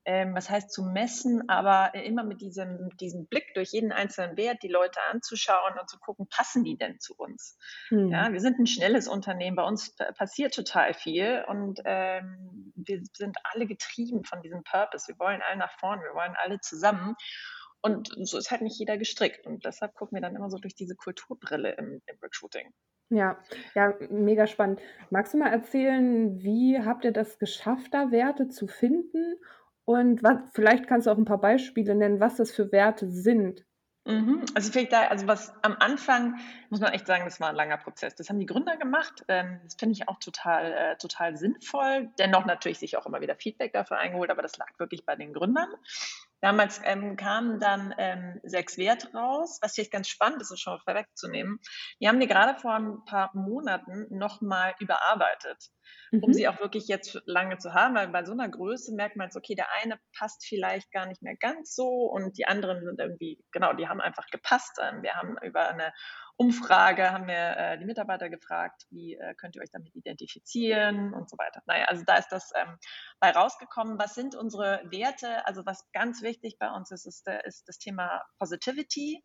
ähm, 0.10 0.34
was 0.34 0.50
heißt 0.50 0.72
zu 0.72 0.82
messen, 0.82 1.48
aber 1.50 1.94
immer 1.94 2.24
mit 2.24 2.42
diesem, 2.42 2.90
diesem 2.98 3.28
Blick 3.28 3.54
durch 3.54 3.74
jeden 3.74 3.92
einzelnen 3.92 4.38
Wert 4.38 4.64
die 4.64 4.68
Leute 4.68 5.00
anzuschauen 5.12 5.78
und 5.80 5.88
zu 5.88 6.00
gucken, 6.00 6.28
passen 6.28 6.64
die 6.64 6.78
denn 6.78 7.00
zu 7.00 7.14
uns? 7.16 7.60
Mhm. 7.92 8.10
Ja, 8.10 8.34
wir 8.34 8.40
sind 8.40 8.58
ein 8.58 8.66
schnelles 8.66 9.08
Unternehmen, 9.08 9.56
bei 9.56 9.64
uns 9.64 9.96
passiert 10.18 10.56
total 10.56 10.96
viel 10.96 11.46
und 11.48 11.80
ähm, 11.86 12.74
wir 12.76 13.04
sind 13.14 13.38
alle 13.44 13.68
getrieben 13.68 14.24
von 14.24 14.42
diesem 14.42 14.64
Purpose. 14.64 15.08
Wir 15.08 15.20
wollen 15.20 15.44
alle 15.48 15.60
nach 15.60 15.78
vorne, 15.80 16.02
wir 16.02 16.16
wollen 16.16 16.36
alle 16.44 16.60
zusammen. 16.60 17.16
Und 17.82 18.10
so 18.24 18.40
ist 18.40 18.50
halt 18.50 18.62
nicht 18.62 18.80
jeder 18.80 18.98
gestrickt. 18.98 19.46
Und 19.46 19.64
deshalb 19.64 19.94
gucken 19.94 20.16
wir 20.16 20.22
dann 20.22 20.36
immer 20.36 20.50
so 20.50 20.58
durch 20.58 20.74
diese 20.74 20.96
Kulturbrille 20.96 21.74
im, 21.74 22.02
im 22.08 22.18
Recruiting. 22.22 22.74
Ja, 23.12 23.40
ja, 23.76 23.94
mega 24.10 24.48
spannend. 24.48 24.82
Magst 25.12 25.34
du 25.34 25.38
mal 25.38 25.52
erzählen, 25.52 26.42
wie 26.42 26.80
habt 26.80 27.06
ihr 27.06 27.14
das 27.14 27.38
geschafft, 27.38 27.94
da 27.94 28.12
Werte 28.12 28.50
zu 28.50 28.68
finden 28.68 29.36
und 29.90 30.22
was, 30.22 30.38
vielleicht 30.54 30.86
kannst 30.86 31.08
du 31.08 31.12
auch 31.12 31.18
ein 31.18 31.26
paar 31.26 31.42
Beispiele 31.42 31.96
nennen, 31.96 32.20
was 32.20 32.36
das 32.36 32.52
für 32.52 32.72
Werte 32.72 33.10
sind. 33.10 33.66
Mhm. 34.06 34.46
Also 34.54 34.72
vielleicht 34.72 34.94
da, 34.94 35.08
also 35.08 35.26
was 35.26 35.52
am 35.64 35.78
Anfang 35.80 36.36
muss 36.70 36.80
man 36.80 36.94
echt 36.94 37.08
sagen, 37.08 37.26
das 37.26 37.40
war 37.42 37.50
ein 37.50 37.56
langer 37.56 37.78
Prozess. 37.78 38.14
Das 38.14 38.30
haben 38.30 38.38
die 38.38 38.46
Gründer 38.46 38.78
gemacht. 38.78 39.26
Ähm, 39.28 39.60
das 39.64 39.74
finde 39.74 39.94
ich 39.94 40.08
auch 40.08 40.20
total, 40.20 40.74
äh, 40.74 40.98
total 40.98 41.38
sinnvoll. 41.38 42.12
Dennoch 42.20 42.46
natürlich 42.46 42.78
sich 42.78 42.98
auch 42.98 43.08
immer 43.08 43.20
wieder 43.20 43.36
Feedback 43.36 43.74
dafür 43.74 43.98
eingeholt, 43.98 44.30
aber 44.30 44.44
das 44.44 44.58
lag 44.58 44.68
wirklich 44.78 45.08
bei 45.08 45.16
den 45.16 45.34
Gründern. 45.34 45.70
Damals 46.42 46.82
ähm, 46.86 47.16
kamen 47.16 47.60
dann 47.60 47.94
ähm, 47.98 48.40
sechs 48.44 48.78
Werte 48.78 49.12
raus, 49.14 49.60
was 49.62 49.74
vielleicht 49.74 49.92
ganz 49.92 50.08
spannend 50.08 50.42
ist, 50.42 50.52
ist 50.52 50.62
schon 50.62 50.80
vorwegzunehmen. 50.80 51.60
Die 52.02 52.08
haben 52.08 52.20
die 52.20 52.28
gerade 52.28 52.58
vor 52.60 52.74
ein 52.74 53.04
paar 53.06 53.32
Monaten 53.34 54.08
nochmal 54.10 54.74
überarbeitet, 54.80 55.58
mhm. 56.12 56.24
um 56.24 56.34
sie 56.34 56.48
auch 56.48 56.60
wirklich 56.60 56.88
jetzt 56.88 57.22
lange 57.26 57.58
zu 57.58 57.74
haben, 57.74 57.96
weil 57.96 58.08
bei 58.08 58.24
so 58.24 58.32
einer 58.32 58.50
Größe 58.50 58.96
merkt 58.96 59.18
man 59.18 59.28
jetzt, 59.28 59.38
okay, 59.38 59.56
der 59.56 59.68
eine 59.82 60.00
passt 60.18 60.46
vielleicht 60.46 60.92
gar 60.92 61.06
nicht 61.06 61.22
mehr 61.22 61.36
ganz 61.36 61.76
so 61.76 61.88
und 61.88 62.38
die 62.38 62.46
anderen 62.46 62.86
sind 62.86 63.00
irgendwie, 63.00 63.44
genau, 63.52 63.74
die 63.74 63.88
haben 63.88 64.02
einfach 64.02 64.28
gepasst. 64.28 64.78
Wir 65.02 65.16
haben 65.16 65.36
über 65.42 65.68
eine 65.70 65.94
Umfrage 66.42 67.12
haben 67.12 67.28
wir 67.28 67.58
äh, 67.58 67.78
die 67.78 67.84
Mitarbeiter 67.84 68.30
gefragt, 68.30 68.86
wie 68.92 69.16
äh, 69.16 69.36
könnt 69.36 69.58
ihr 69.58 69.62
euch 69.62 69.72
damit 69.72 69.94
identifizieren 69.94 71.14
und 71.14 71.30
so 71.30 71.38
weiter. 71.38 71.62
Naja, 71.66 71.84
also 71.88 72.06
da 72.06 72.16
ist 72.16 72.30
das 72.30 72.54
ähm, 72.56 72.78
bei 73.20 73.32
rausgekommen. 73.32 74.00
Was 74.00 74.16
sind 74.16 74.36
unsere 74.36 74.82
Werte? 74.86 75.46
Also 75.46 75.66
was 75.66 75.92
ganz 75.92 76.22
wichtig 76.22 76.58
bei 76.58 76.72
uns 76.72 76.92
ist, 76.92 77.06
ist, 77.06 77.28
äh, 77.28 77.46
ist 77.46 77.68
das 77.68 77.78
Thema 77.78 78.24
Positivity. 78.38 79.22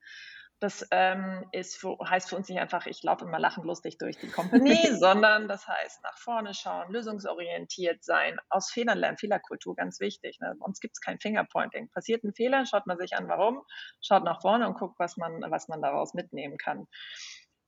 Das 0.64 0.88
ähm, 0.92 1.44
ist 1.52 1.76
für, 1.76 1.98
heißt 1.98 2.30
für 2.30 2.36
uns 2.36 2.48
nicht 2.48 2.58
einfach, 2.58 2.86
ich 2.86 3.02
laufe 3.02 3.26
immer 3.26 3.38
lachend 3.38 3.66
lustig 3.66 3.98
durch 3.98 4.16
die 4.16 4.30
Company, 4.30 4.78
sondern 4.98 5.46
das 5.46 5.68
heißt 5.68 6.02
nach 6.02 6.16
vorne 6.16 6.54
schauen, 6.54 6.90
lösungsorientiert 6.90 8.02
sein, 8.02 8.38
aus 8.48 8.70
Fehlern 8.70 8.96
lernen, 8.96 9.18
Fehlerkultur, 9.18 9.76
ganz 9.76 10.00
wichtig. 10.00 10.40
Ne? 10.40 10.56
Bei 10.58 10.64
uns 10.64 10.80
gibt 10.80 10.94
es 10.96 11.02
kein 11.02 11.20
Fingerpointing. 11.20 11.90
Passiert 11.90 12.24
ein 12.24 12.32
Fehler, 12.32 12.64
schaut 12.64 12.86
man 12.86 12.96
sich 12.96 13.14
an, 13.14 13.28
warum, 13.28 13.60
schaut 14.00 14.24
nach 14.24 14.40
vorne 14.40 14.66
und 14.66 14.78
guckt, 14.78 14.98
was 14.98 15.18
man, 15.18 15.44
was 15.50 15.68
man 15.68 15.82
daraus 15.82 16.14
mitnehmen 16.14 16.56
kann. 16.56 16.86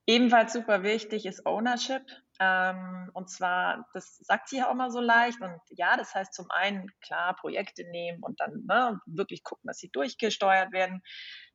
Ebenfalls 0.07 0.55
super 0.55 0.83
wichtig 0.83 1.27
ist 1.27 1.45
Ownership. 1.45 2.03
Ähm, 2.41 3.11
und 3.13 3.29
zwar, 3.29 3.87
das 3.93 4.19
sagt 4.19 4.49
sie 4.49 4.59
ja 4.59 4.71
auch 4.71 4.75
mal 4.75 4.91
so 4.91 5.01
leicht. 5.01 5.41
Und 5.43 5.61
ja, 5.69 5.99
das 5.99 6.15
heißt 6.15 6.33
zum 6.33 6.51
einen, 6.51 6.91
klar, 7.03 7.35
Projekte 7.37 7.85
nehmen 7.91 8.23
und 8.23 8.41
dann 8.41 8.65
ne, 8.67 9.01
wirklich 9.05 9.43
gucken, 9.43 9.67
dass 9.67 9.79
sie 9.79 9.91
durchgesteuert 9.91 10.73
werden. 10.73 11.03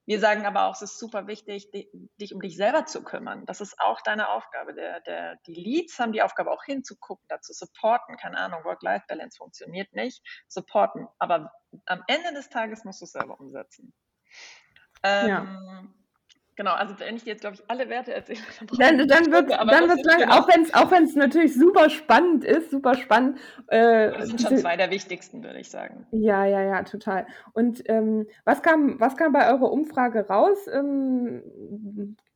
Wir 0.06 0.20
sagen 0.20 0.46
aber 0.46 0.66
auch, 0.66 0.76
es 0.76 0.82
ist 0.82 1.00
super 1.00 1.28
wichtig, 1.28 1.70
dich 1.72 2.34
um 2.34 2.42
dich 2.42 2.58
selber 2.58 2.86
zu 2.86 3.04
kümmern. 3.04 3.46
Das 3.46 3.62
ist 3.62 3.80
auch 3.80 4.02
deine 4.02 4.30
Aufgabe. 4.30 4.74
Der, 4.74 5.00
der, 5.02 5.38
die 5.48 5.54
Leads 5.54 6.00
haben 6.00 6.12
die 6.12 6.24
Aufgabe 6.24 6.52
auch 6.52 6.64
hinzugucken, 6.64 7.26
dazu 7.28 7.54
supporten. 7.54 8.18
Keine 8.18 8.38
Ahnung, 8.38 8.64
Work-Life-Balance 8.64 9.38
funktioniert 9.38 9.94
nicht. 9.94 10.22
Supporten. 10.48 11.08
Aber 11.20 11.52
am 11.86 12.04
Ende 12.08 12.34
des 12.34 12.50
Tages 12.50 12.84
musst 12.84 13.02
du 13.02 13.06
es 13.06 13.12
selber 13.12 13.40
umsetzen. 13.40 13.94
Ähm, 15.04 15.28
ja. 15.28 15.84
Genau, 16.62 16.76
also 16.76 16.94
wenn 17.00 17.16
ich 17.16 17.26
jetzt, 17.26 17.42
glaube 17.42 17.56
ich, 17.56 17.64
alle 17.68 17.90
Werte 17.90 18.14
erzähle, 18.14 18.38
dann, 18.78 19.00
dann, 19.00 19.08
dann 19.08 19.32
wird 19.32 19.50
es 19.50 20.06
lang, 20.06 20.20
genau. 20.20 20.38
auch 20.38 20.48
wenn 20.48 20.62
es 20.62 20.72
auch 20.76 20.92
natürlich 21.16 21.56
super 21.56 21.90
spannend 21.90 22.44
ist, 22.44 22.70
super 22.70 22.94
spannend. 22.94 23.40
Äh, 23.66 24.12
das 24.12 24.28
sind 24.28 24.42
schon 24.44 24.58
zwei 24.58 24.78
der 24.78 24.92
wichtigsten, 24.92 25.44
würde 25.44 25.58
ich 25.58 25.72
sagen. 25.72 26.06
Ja, 26.12 26.46
ja, 26.46 26.62
ja, 26.62 26.84
total. 26.84 27.26
Und 27.54 27.82
ähm, 27.90 28.28
was, 28.46 28.62
kam, 28.62 29.00
was 29.00 29.18
kam 29.18 29.32
bei 29.32 29.52
eurer 29.52 29.72
Umfrage 29.72 30.28
raus? 30.28 30.68
Ähm, 30.72 31.42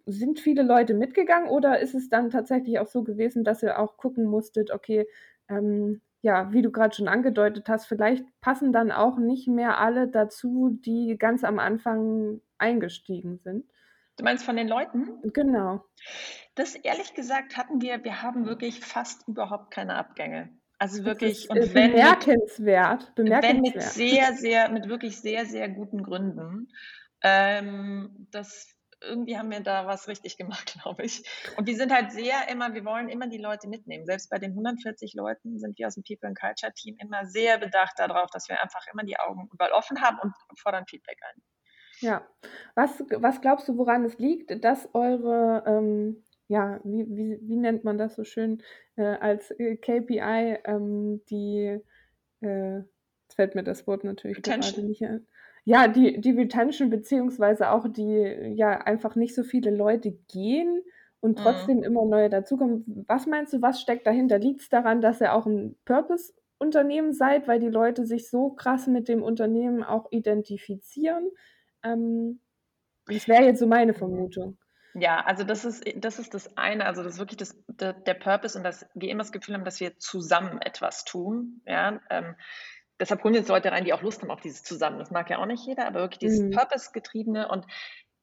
sind 0.08 0.40
viele 0.40 0.64
Leute 0.64 0.96
mitgegangen 0.96 1.48
oder 1.48 1.80
ist 1.80 1.94
es 1.94 2.10
dann 2.10 2.32
tatsächlich 2.32 2.80
auch 2.80 2.88
so 2.88 3.04
gewesen, 3.04 3.44
dass 3.44 3.62
ihr 3.62 3.78
auch 3.78 3.96
gucken 3.96 4.26
musstet, 4.26 4.72
okay, 4.72 5.06
ähm, 5.50 6.02
ja, 6.24 6.52
wie 6.52 6.64
du 6.64 6.72
gerade 6.72 6.96
schon 6.96 7.08
angedeutet 7.08 7.70
hast, 7.70 7.86
vielleicht 7.86 8.26
passen 8.42 8.74
dann 8.74 8.92
auch 8.92 9.20
nicht 9.20 9.48
mehr 9.48 9.78
alle 9.78 10.08
dazu, 10.08 10.80
die 10.84 11.16
ganz 11.20 11.44
am 11.44 11.60
Anfang 11.60 12.42
eingestiegen 12.58 13.38
sind? 13.38 13.66
Du 14.18 14.24
meinst 14.24 14.46
von 14.46 14.56
den 14.56 14.68
Leuten? 14.68 15.22
Genau. 15.34 15.84
Das 16.56 16.76
ehrlich 16.76 17.14
gesagt 17.14 17.58
hatten 17.58 17.82
wir, 17.82 18.04
wir 18.04 18.22
haben 18.22 18.46
wirklich 18.46 18.80
fast 18.80 19.28
überhaupt 19.28 19.72
keine 19.72 19.96
Abgänge. 19.96 20.50
Also 20.78 21.06
wirklich, 21.06 21.50
und 21.50 21.58
wenn 21.74 21.92
bemerkenswert, 21.92 23.16
bemerkenswert. 23.16 23.44
Wenn 23.44 23.62
mit 23.62 23.82
sehr, 23.82 24.34
sehr, 24.34 24.70
mit 24.70 24.90
wirklich 24.90 25.20
sehr, 25.22 25.46
sehr 25.46 25.70
guten 25.70 26.04
Gründen. 26.04 26.70
Ähm, 27.22 28.28
das 28.32 28.76
irgendwie 29.02 29.38
haben 29.38 29.52
wir 29.52 29.62
da 29.62 29.88
was 29.88 30.08
richtig 30.08 30.38
gemacht, 30.38 30.76
glaube 30.82 31.04
ich. 31.04 31.24
Und 31.58 31.68
wir 31.68 31.76
sind 31.76 31.94
halt 31.94 32.12
sehr 32.12 32.48
immer, 32.50 32.74
wir 32.74 32.86
wollen 32.86 33.10
immer 33.10 33.28
die 33.28 33.38
Leute 33.38 33.68
mitnehmen. 33.68 34.06
Selbst 34.06 34.30
bei 34.30 34.38
den 34.38 34.52
140 34.52 35.14
Leuten 35.14 35.60
sind 35.60 35.78
wir 35.78 35.88
aus 35.88 35.96
dem 35.96 36.04
People 36.04 36.28
and 36.28 36.40
Culture 36.40 36.74
Team 36.74 36.98
immer 37.00 37.26
sehr 37.26 37.58
bedacht 37.58 37.98
darauf, 37.98 38.30
dass 38.32 38.50
wir 38.50 38.62
einfach 38.62 38.86
immer 38.92 39.04
die 39.04 39.20
Augen 39.20 39.50
überall 39.52 39.72
offen 39.72 40.02
haben 40.02 40.20
und 40.20 40.60
fordern 40.60 40.86
Feedback 40.88 41.20
ein. 41.22 41.42
Ja. 42.02 42.28
Was 42.76 43.04
was 43.10 43.42
glaubst 43.42 43.68
du, 43.68 43.78
woran 43.78 44.06
es 44.06 44.18
liegt, 44.20 44.64
dass 44.64 44.90
eure, 44.94 45.64
ähm, 45.66 46.24
ja, 46.48 46.80
wie 46.84 47.06
wie 47.10 47.40
wie 47.42 47.56
nennt 47.56 47.84
man 47.84 47.98
das 47.98 48.16
so 48.16 48.24
schön, 48.24 48.62
äh, 48.96 49.04
als, 49.04 49.52
äh, 49.52 49.78
KPI, 49.78 50.60
ähm, 50.66 51.24
die, 51.30 51.80
äh 52.42 52.82
jetzt 53.28 53.36
fällt 53.38 53.56
mir 53.56 53.64
das 53.64 53.88
Wort 53.88 54.04
natürlich 54.04 54.44
gerade 54.44 54.84
nicht 54.84 55.04
ein. 55.06 55.28
Ja, 55.66 55.88
die 55.88 56.22
die 56.22 56.32
Retention 56.32 56.90
beziehungsweise 56.92 57.72
auch 57.72 57.88
die 57.90 58.54
ja, 58.56 58.72
einfach 58.82 59.16
nicht 59.16 59.34
so 59.36 59.44
viele 59.44 59.72
Leute 59.72 60.12
gehen 60.32 60.82
und 61.22 61.38
Mhm. 61.38 61.40
trotzdem 61.40 61.84
immer 61.84 62.06
neue 62.06 62.30
dazukommen. 62.30 63.06
Was 63.08 63.26
meinst 63.28 63.54
du, 63.54 63.62
was 63.64 63.82
steckt 63.82 64.06
dahinter? 64.08 64.38
Liegt 64.40 64.62
es 64.62 64.70
daran, 64.70 65.02
dass 65.02 65.22
ihr 65.22 65.34
auch 65.34 65.46
ein 65.48 65.76
Purpose-Unternehmen 65.86 67.14
seid, 67.14 67.48
weil 67.48 67.60
die 67.60 67.70
Leute 67.70 68.06
sich 68.06 68.30
so 68.30 68.52
krass 68.52 68.88
mit 68.88 69.08
dem 69.08 69.24
Unternehmen 69.24 69.84
auch 69.84 70.12
identifizieren? 70.12 71.32
Ähm, 71.86 72.40
das 73.08 73.28
wäre 73.28 73.44
jetzt 73.44 73.60
so 73.60 73.68
meine 73.68 73.94
Vermutung. 73.94 74.58
Ja, 74.98 75.20
also 75.26 75.44
das 75.44 75.66
ist, 75.66 75.84
das 75.98 76.20
ist 76.20 76.34
das 76.34 76.58
eine, 76.58 76.86
also 76.86 77.04
das 77.04 77.14
ist 77.14 77.20
wirklich 77.20 77.38
das, 77.38 77.56
der, 77.68 77.94
der 77.94 78.14
Purpose 78.14 78.58
und 78.58 78.64
dass 78.64 78.86
wir 78.94 79.10
immer 79.10 79.24
das 79.24 79.34
Gefühl 79.34 79.56
haben, 79.56 79.66
dass 79.66 79.82
wir 79.82 79.98
zusammen 79.98 80.62
etwas 80.62 81.04
tun. 81.04 81.62
Ja, 81.66 82.00
ähm, 82.10 82.36
deshalb 83.00 83.24
holen 83.24 83.34
jetzt 83.34 83.50
Leute 83.50 83.72
rein, 83.72 83.84
die 83.84 83.94
auch 83.94 84.02
Lust 84.02 84.22
haben 84.22 84.32
auf 84.32 84.40
dieses 84.40 84.64
Zusammen. 84.64 84.98
Das 84.98 85.12
mag 85.12 85.30
ja 85.30 85.40
auch 85.40 85.46
nicht 85.46 85.66
jeder, 85.68 85.86
aber 85.86 86.00
wirklich 86.00 86.20
dieses 86.20 86.40
mhm. 86.40 86.52
Purpose-getriebene 86.52 87.50
und 87.50 87.66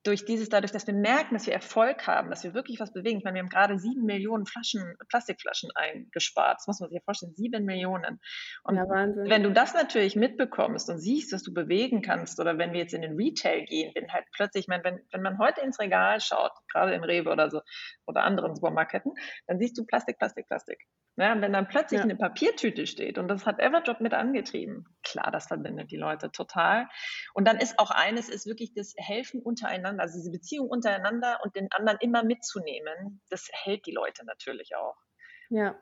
durch 0.04 0.24
dieses, 0.24 0.48
dadurch, 0.48 0.72
dass 0.72 0.86
wir 0.86 0.94
merken, 0.94 1.34
dass 1.34 1.46
wir 1.46 1.54
Erfolg 1.54 2.06
haben, 2.06 2.30
dass 2.30 2.42
wir 2.42 2.54
wirklich 2.54 2.80
was 2.80 2.92
bewegen. 2.92 3.18
Ich 3.18 3.24
meine, 3.24 3.36
wir 3.36 3.42
haben 3.42 3.48
gerade 3.48 3.78
sieben 3.78 4.04
Millionen 4.04 4.46
Flaschen, 4.46 4.96
Plastikflaschen 5.08 5.70
eingespart. 5.74 6.56
Das 6.58 6.66
muss 6.66 6.80
man 6.80 6.88
sich 6.88 6.96
ja 6.96 7.02
vorstellen, 7.04 7.34
sieben 7.36 7.64
Millionen. 7.64 8.20
Und 8.64 8.76
ja, 8.76 8.88
wenn 8.88 9.42
du 9.42 9.52
das 9.52 9.74
natürlich 9.74 10.16
mitbekommst 10.16 10.90
und 10.90 10.98
siehst, 10.98 11.32
was 11.32 11.42
du 11.42 11.54
bewegen 11.54 12.02
kannst, 12.02 12.40
oder 12.40 12.58
wenn 12.58 12.72
wir 12.72 12.80
jetzt 12.80 12.94
in 12.94 13.02
den 13.02 13.16
Retail 13.16 13.64
gehen, 13.64 13.92
wenn 13.94 14.12
halt 14.12 14.24
plötzlich, 14.32 14.64
ich 14.64 14.68
meine, 14.68 14.82
wenn, 14.84 15.00
wenn 15.12 15.22
man 15.22 15.38
heute 15.38 15.60
ins 15.60 15.78
Regal 15.78 16.20
schaut, 16.20 16.52
gerade 16.70 16.94
in 16.94 17.04
Rewe 17.04 17.30
oder 17.30 17.50
so, 17.50 17.60
oder 18.06 18.24
anderen 18.24 18.54
Supermarketten, 18.56 19.12
dann 19.46 19.58
siehst 19.58 19.78
du 19.78 19.84
Plastik, 19.84 20.18
Plastik, 20.18 20.48
Plastik. 20.48 20.78
Ja, 21.16 21.38
wenn 21.38 21.52
dann 21.52 21.68
plötzlich 21.68 21.98
ja. 21.98 22.04
eine 22.04 22.16
Papiertüte 22.16 22.86
steht 22.86 23.18
und 23.18 23.28
das 23.28 23.44
hat 23.44 23.60
Everdrop 23.60 24.00
mit 24.00 24.14
angetrieben, 24.14 24.86
klar, 25.02 25.30
das 25.30 25.46
verbindet 25.46 25.90
die 25.90 25.98
Leute 25.98 26.30
total. 26.30 26.88
Und 27.34 27.46
dann 27.46 27.58
ist 27.58 27.78
auch 27.78 27.90
eines, 27.90 28.30
ist 28.30 28.46
wirklich 28.46 28.72
das 28.72 28.94
Helfen 28.96 29.42
untereinander, 29.42 30.02
also 30.02 30.16
diese 30.16 30.30
Beziehung 30.30 30.70
untereinander 30.70 31.38
und 31.44 31.54
den 31.54 31.68
anderen 31.72 31.98
immer 32.00 32.24
mitzunehmen, 32.24 33.20
das 33.28 33.46
hält 33.52 33.84
die 33.84 33.92
Leute 33.92 34.24
natürlich 34.24 34.74
auch. 34.74 34.96
Ja. 35.50 35.78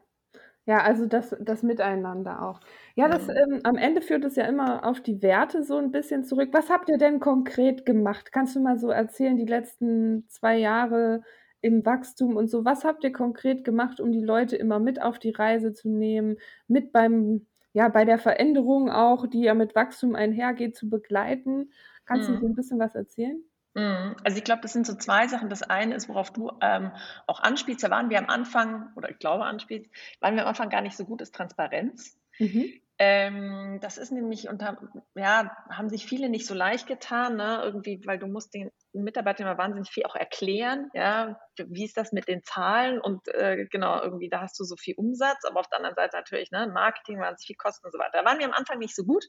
Ja, 0.67 0.83
also 0.83 1.07
das, 1.07 1.35
das 1.41 1.63
Miteinander 1.63 2.43
auch. 2.43 2.61
Ja, 2.95 3.09
das 3.09 3.29
ähm, 3.29 3.61
am 3.65 3.77
Ende 3.77 4.03
führt 4.03 4.25
es 4.25 4.37
ja 4.37 4.45
immer 4.45 4.85
auf 4.85 5.01
die 5.01 5.23
Werte 5.23 5.65
so 5.65 5.79
ein 5.79 5.91
bisschen 5.91 6.23
zurück. 6.23 6.51
Was 6.53 6.71
habt 6.71 6.89
ihr 6.91 6.99
denn 6.99 7.19
konkret 7.19 7.87
gemacht? 7.87 8.31
Kannst 8.31 8.55
du 8.55 8.61
mal 8.61 8.79
so 8.79 8.91
erzählen, 8.91 9.37
die 9.37 9.47
letzten 9.47 10.29
zwei 10.29 10.59
Jahre, 10.59 11.23
im 11.61 11.85
Wachstum 11.85 12.37
und 12.37 12.51
so. 12.51 12.65
Was 12.65 12.85
habt 12.85 13.05
ihr 13.05 13.13
konkret 13.13 13.65
gemacht, 13.65 14.01
um 14.01 14.13
die 14.13 14.23
Leute 14.23 14.57
immer 14.57 14.79
mit 14.79 15.01
auf 15.03 15.19
die 15.19 15.31
Reise 15.31 15.73
zu 15.73 15.89
nehmen, 15.89 16.37
mit 16.69 16.93
beim, 16.93 17.47
ja, 17.73 17.89
bei 17.89 18.05
der 18.05 18.19
Veränderung 18.19 18.91
auch, 18.91 19.27
die 19.27 19.43
ja 19.43 19.55
mit 19.55 19.75
Wachstum 19.75 20.15
einhergeht, 20.15 20.77
zu 20.77 20.89
begleiten? 20.89 21.73
Kannst 22.07 22.29
mhm. 22.29 22.35
du 22.35 22.41
so 22.41 22.47
ein 22.47 22.55
bisschen 22.55 22.79
was 22.79 22.95
erzählen? 22.95 23.43
Mhm. 23.75 24.17
Also 24.25 24.39
ich 24.39 24.45
glaube, 24.45 24.63
das 24.63 24.73
sind 24.73 24.87
so 24.87 24.95
zwei 24.95 25.29
Sachen. 25.29 25.49
Das 25.49 25.63
eine 25.63 25.95
ist, 25.95 26.09
worauf 26.09 26.33
du 26.33 26.51
ähm, 26.61 26.91
auch 27.27 27.41
anspielst, 27.41 27.85
da 27.85 27.91
waren 27.91 28.11
wir 28.11 28.19
am 28.19 28.29
Anfang, 28.29 28.89
oder 28.97 29.11
ich 29.11 29.19
glaube 29.19 29.45
anspielst, 29.45 29.91
waren 30.21 30.35
wir 30.35 30.43
am 30.43 30.49
Anfang 30.49 30.71
gar 30.71 30.81
nicht 30.81 30.97
so 30.97 31.05
gut, 31.05 31.21
ist 31.21 31.35
Transparenz. 31.35 32.19
Mhm. 32.39 32.80
Ähm, 33.03 33.79
das 33.81 33.97
ist 33.97 34.13
nämlich 34.13 34.51
unter, 34.51 34.77
ja, 35.15 35.57
haben 35.71 35.89
sich 35.89 36.05
viele 36.05 36.29
nicht 36.29 36.47
so 36.47 36.53
leicht 36.53 36.87
getan, 36.87 37.35
ne? 37.37 37.63
irgendwie, 37.65 38.03
weil 38.05 38.19
du 38.19 38.27
musst 38.27 38.53
den 38.53 38.71
Mitarbeitern 38.93 39.47
immer 39.47 39.57
wahnsinnig 39.57 39.89
viel 39.89 40.05
auch 40.05 40.17
erklären, 40.17 40.91
ja, 40.93 41.41
wie 41.57 41.87
ist 41.87 41.97
das 41.97 42.13
mit 42.13 42.29
den 42.29 42.45
Zahlen 42.45 43.01
und 43.01 43.27
äh, 43.29 43.65
genau, 43.71 44.03
irgendwie, 44.03 44.29
da 44.29 44.43
hast 44.43 44.61
du 44.61 44.65
so 44.65 44.77
viel 44.77 44.97
Umsatz, 44.97 45.47
aber 45.47 45.61
auf 45.61 45.69
der 45.69 45.79
anderen 45.79 45.97
Seite 45.97 46.15
natürlich, 46.15 46.51
ne, 46.51 46.67
Marketing, 46.67 47.19
wahnsinnig 47.19 47.47
viel 47.47 47.57
Kosten 47.57 47.87
und 47.87 47.93
so 47.93 47.99
weiter. 47.99 48.19
Da 48.19 48.25
waren 48.27 48.39
wir 48.39 48.45
am 48.45 48.53
Anfang 48.53 48.79
nicht 48.79 48.95
so 48.95 49.05
gut, 49.05 49.25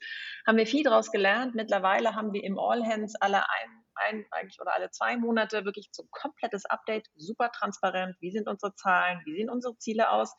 haben 0.46 0.58
wir 0.58 0.68
viel 0.68 0.84
daraus 0.84 1.10
gelernt. 1.10 1.56
Mittlerweile 1.56 2.14
haben 2.14 2.34
wir 2.34 2.44
im 2.44 2.60
All 2.60 2.84
Hands 2.86 3.16
alle 3.22 3.38
ein 3.38 3.81
ein 3.96 4.26
eigentlich 4.32 4.60
oder 4.62 4.74
alle 4.74 4.90
zwei 4.92 5.18
Monate 5.18 5.66
wirklich 5.66 5.90
so 5.92 6.04
ein 6.04 6.10
komplettes 6.12 6.66
Update, 6.66 7.08
super 7.16 7.52
transparent. 7.52 8.16
Wie 8.20 8.32
sind 8.32 8.48
unsere 8.48 8.74
Zahlen? 8.76 9.22
Wie 9.26 9.36
sehen 9.36 9.50
unsere 9.50 9.78
Ziele 9.78 10.12
aus? 10.12 10.36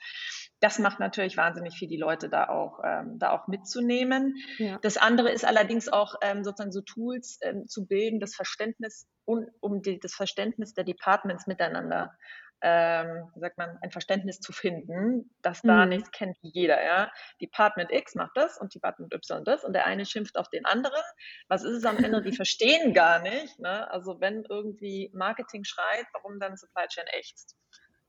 Das 0.60 0.78
macht 0.78 1.00
natürlich 1.00 1.36
wahnsinnig 1.36 1.74
viel, 1.76 1.88
die 1.88 1.96
Leute 1.96 2.28
da 2.28 2.48
auch, 2.48 2.80
ähm, 2.84 3.18
da 3.18 3.30
auch 3.30 3.48
mitzunehmen. 3.48 4.36
Ja. 4.58 4.78
Das 4.82 4.96
andere 4.96 5.30
ist 5.30 5.44
allerdings 5.44 5.88
auch 5.88 6.14
ähm, 6.22 6.44
sozusagen 6.44 6.72
so 6.72 6.82
Tools 6.82 7.38
ähm, 7.42 7.66
zu 7.66 7.86
bilden, 7.86 8.20
das 8.20 8.34
Verständnis 8.34 9.06
um, 9.24 9.46
um 9.60 9.82
die, 9.82 9.98
das 9.98 10.14
Verständnis 10.14 10.74
der 10.74 10.84
Departments 10.84 11.46
miteinander 11.46 12.16
ähm, 12.62 13.28
wie 13.34 13.40
sagt 13.40 13.58
man, 13.58 13.76
ein 13.82 13.90
Verständnis 13.90 14.40
zu 14.40 14.52
finden, 14.52 15.30
dass 15.42 15.62
da 15.62 15.84
mhm. 15.84 15.90
nichts 15.90 16.10
kennt 16.12 16.36
jeder, 16.40 16.82
ja. 16.82 17.10
Department 17.40 17.90
X 17.90 18.14
macht 18.14 18.36
das 18.36 18.58
und 18.58 18.74
Department 18.74 19.12
Y 19.12 19.44
das 19.44 19.64
und 19.64 19.72
der 19.72 19.86
eine 19.86 20.06
schimpft 20.06 20.38
auf 20.38 20.48
den 20.48 20.64
anderen. 20.64 21.02
Was 21.48 21.64
ist 21.64 21.76
es 21.76 21.84
am 21.84 22.02
Ende? 22.02 22.22
Die 22.22 22.32
verstehen 22.36 22.94
gar 22.94 23.20
nicht, 23.20 23.58
ne? 23.58 23.90
Also 23.90 24.20
wenn 24.20 24.44
irgendwie 24.48 25.10
Marketing 25.12 25.64
schreit, 25.64 26.06
warum 26.12 26.38
dann 26.38 26.56
Supply 26.56 26.86
Chain 26.86 27.06
ächzt? 27.12 27.56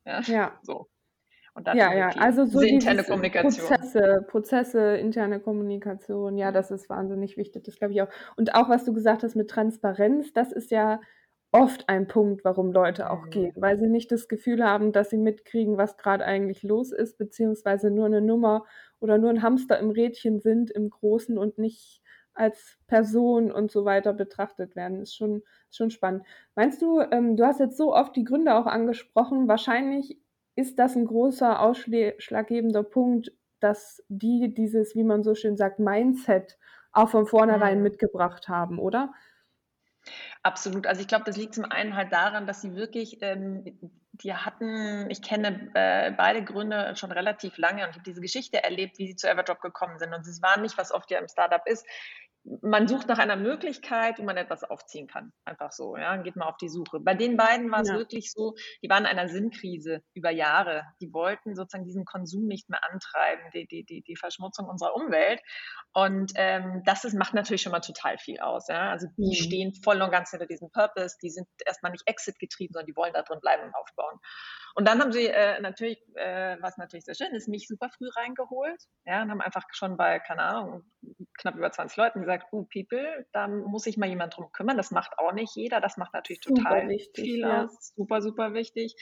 Ja, 0.06 0.22
ja. 0.22 0.60
so. 0.62 0.88
Und 1.56 1.68
dann 1.68 1.78
ja, 1.78 1.94
ja, 1.94 2.10
also 2.18 2.46
so 2.46 2.60
diese 2.60 2.74
interne 2.74 3.04
Kommunikation. 3.04 3.68
Prozesse, 3.68 4.26
Prozesse, 4.28 4.98
interne 4.98 5.40
Kommunikation, 5.40 6.36
ja, 6.38 6.52
das 6.52 6.72
ist 6.72 6.90
wahnsinnig 6.90 7.38
wichtig, 7.38 7.64
das 7.64 7.76
glaube 7.76 7.94
ich 7.94 8.02
auch. 8.02 8.10
Und 8.36 8.56
auch, 8.56 8.70
was 8.70 8.86
du 8.86 8.94
gesagt 8.94 9.22
hast 9.22 9.36
mit 9.36 9.52
Transparenz, 9.52 10.34
das 10.34 10.52
ist 10.52 10.72
ja 10.72 11.00
oft 11.54 11.88
ein 11.88 12.08
Punkt, 12.08 12.44
warum 12.44 12.72
Leute 12.74 13.10
auch 13.12 13.26
mhm. 13.26 13.30
gehen, 13.30 13.54
weil 13.56 13.78
sie 13.78 13.88
nicht 13.88 14.12
das 14.12 14.28
Gefühl 14.28 14.64
haben, 14.64 14.92
dass 14.92 15.12
sie 15.12 15.18
mitkriegen, 15.18 15.78
was 15.78 15.98
gerade 15.98 16.26
eigentlich 16.26 16.64
los 16.64 16.92
ist, 16.92 17.18
beziehungsweise 17.18 17.92
nur 17.92 18.08
eine 18.08 18.22
Nummer 18.22 18.66
oder 19.00 19.18
nur 19.18 19.30
ein 19.30 19.44
Hamster 19.44 19.80
im 19.80 19.92
Rädchen 19.92 20.42
sind 20.42 20.72
im 20.72 20.90
Großen 20.90 21.38
und 21.38 21.60
nicht 21.60 22.02
als 22.34 22.80
Person 22.88 23.52
und 23.52 23.72
so 23.72 23.86
weiter 23.86 24.14
betrachtet 24.14 24.76
werden. 24.76 25.02
Ist 25.02 25.16
schon, 25.16 25.44
schon 25.70 25.92
spannend. 25.92 26.24
Meinst 26.56 26.82
du, 26.82 27.00
ähm, 27.00 27.38
du 27.38 27.46
hast 27.46 27.60
jetzt 27.60 27.78
so 27.78 27.94
oft 27.94 28.16
die 28.16 28.24
Gründe 28.24 28.56
auch 28.56 28.66
angesprochen, 28.66 29.48
wahrscheinlich 29.48 30.20
ist 30.56 30.80
das 30.80 30.96
ein 30.96 31.06
großer 31.06 31.60
ausschlaggebender 31.60 32.84
Punkt, 32.84 33.32
dass 33.60 34.04
die 34.10 34.54
dieses, 34.54 34.96
wie 34.96 35.04
man 35.04 35.24
so 35.24 35.36
schön 35.36 35.56
sagt, 35.56 35.80
Mindset 35.80 36.58
auch 36.92 37.10
von 37.10 37.28
vornherein 37.28 37.78
mhm. 37.78 37.84
mitgebracht 37.84 38.48
haben, 38.48 38.80
oder? 38.80 39.14
Absolut. 40.42 40.88
Also 40.88 41.02
ich 41.02 41.08
glaube, 41.08 41.24
das 41.26 41.38
liegt 41.38 41.56
zum 41.56 41.66
einen 41.66 41.96
halt 41.96 42.12
daran, 42.12 42.46
dass 42.46 42.62
sie 42.62 42.76
wirklich, 42.76 43.18
ähm, 43.22 43.64
die 44.12 44.34
hatten, 44.34 45.10
ich 45.10 45.22
kenne 45.22 45.72
äh, 45.74 46.12
beide 46.12 46.44
Gründe 46.44 46.96
schon 46.96 47.12
relativ 47.12 47.58
lange 47.58 47.84
und 47.84 47.90
ich 47.92 47.96
habe 47.96 48.04
diese 48.04 48.22
Geschichte 48.22 48.64
erlebt, 48.64 48.98
wie 49.00 49.08
sie 49.08 49.16
zu 49.16 49.30
Everdrop 49.30 49.62
gekommen 49.62 49.98
sind. 50.00 50.14
Und 50.14 50.28
es 50.28 50.42
war 50.42 50.60
nicht, 50.60 50.78
was 50.78 50.92
oft 50.92 51.10
ja 51.12 51.20
im 51.20 51.28
Startup 51.28 51.66
ist, 51.66 51.86
man 52.62 52.88
sucht 52.88 53.08
nach 53.08 53.20
einer 53.20 53.38
Möglichkeit, 53.38 54.20
wo 54.20 54.24
man 54.24 54.36
etwas 54.36 54.64
aufziehen 54.64 55.08
kann. 55.08 55.32
Einfach 55.46 55.72
so, 55.72 55.96
ja, 55.96 56.18
geht 56.18 56.36
mal 56.36 56.48
auf 56.48 56.58
die 56.58 56.70
Suche. 56.70 57.00
Bei 57.00 57.14
den 57.14 57.38
beiden 57.38 57.72
war 57.72 57.82
es 57.82 57.90
ja. 57.90 57.96
wirklich 57.96 58.32
so, 58.32 58.56
die 58.82 58.90
waren 58.90 59.06
in 59.06 59.18
einer 59.18 59.30
Sinnkrise 59.30 60.04
über 60.14 60.30
Jahre. 60.30 60.84
Die 61.00 61.14
wollten 61.14 61.56
sozusagen 61.56 61.86
diesen 61.86 62.04
Konsum 62.04 62.46
nicht 62.46 62.70
mehr 62.70 62.84
antreiben, 62.84 63.44
die, 63.54 63.66
die, 63.68 63.86
die, 63.86 64.02
die 64.02 64.16
Verschmutzung 64.18 64.68
unserer 64.68 64.94
Umwelt. 64.96 65.42
Und 65.94 66.34
ähm, 66.36 66.82
das 66.86 67.06
ist, 67.06 67.14
macht 67.14 67.34
natürlich 67.34 67.62
schon 67.62 67.72
mal 67.72 67.80
total 67.80 68.18
viel 68.18 68.40
aus. 68.40 68.68
Ja? 68.68 68.90
Also 68.90 69.08
die 69.18 69.40
mhm. 69.40 69.44
stehen 69.44 69.74
voll 69.76 70.02
und 70.02 70.12
ganz 70.12 70.32
hinter 70.32 70.48
diesem 70.48 70.70
Purpose. 70.72 71.18
Die 71.22 71.30
sind 71.30 71.48
erstmal 71.66 71.94
nicht 71.94 72.08
Exit 72.08 72.40
getrieben, 72.40 72.74
sondern 72.74 72.88
die 72.88 72.96
wollen 72.96 73.14
da 73.14 73.22
drin 73.22 73.40
bleiben 73.40 73.64
und 73.64 73.76
aufbauen. 73.76 74.20
Und 74.76 74.88
dann 74.88 75.00
haben 75.00 75.12
sie 75.12 75.28
äh, 75.28 75.62
natürlich, 75.62 76.02
äh, 76.16 76.58
was 76.60 76.78
natürlich 76.78 77.06
sehr 77.06 77.14
schön 77.14 77.34
ist, 77.36 77.48
mich 77.48 77.68
super 77.68 77.90
früh 77.90 78.10
reingeholt. 78.16 78.82
Ja, 79.06 79.22
und 79.22 79.30
haben 79.30 79.42
einfach 79.42 79.64
schon 79.72 79.98
bei, 79.98 80.20
keine 80.20 80.42
Ahnung, 80.42 80.84
knapp 81.38 81.56
über 81.56 81.72
20 81.72 81.96
Leuten 81.98 82.22
gesagt, 82.22 82.33
oh, 82.52 82.64
People, 82.72 83.26
da 83.32 83.48
muss 83.48 83.84
sich 83.84 83.98
mal 83.98 84.10
jemand 84.10 84.36
drum 84.36 84.52
kümmern. 84.52 84.78
Das 84.78 84.92
macht 84.92 85.18
auch 85.20 85.34
nicht 85.34 85.56
jeder. 85.56 85.82
Das 85.82 85.98
macht 85.98 86.14
natürlich 86.14 86.42
total 86.42 86.88
wichtig, 86.90 87.24
viel 87.24 87.40
ja. 87.40 87.66
aus. 87.66 87.94
Super, 87.96 88.22
super 88.22 88.54
wichtig. 88.54 88.96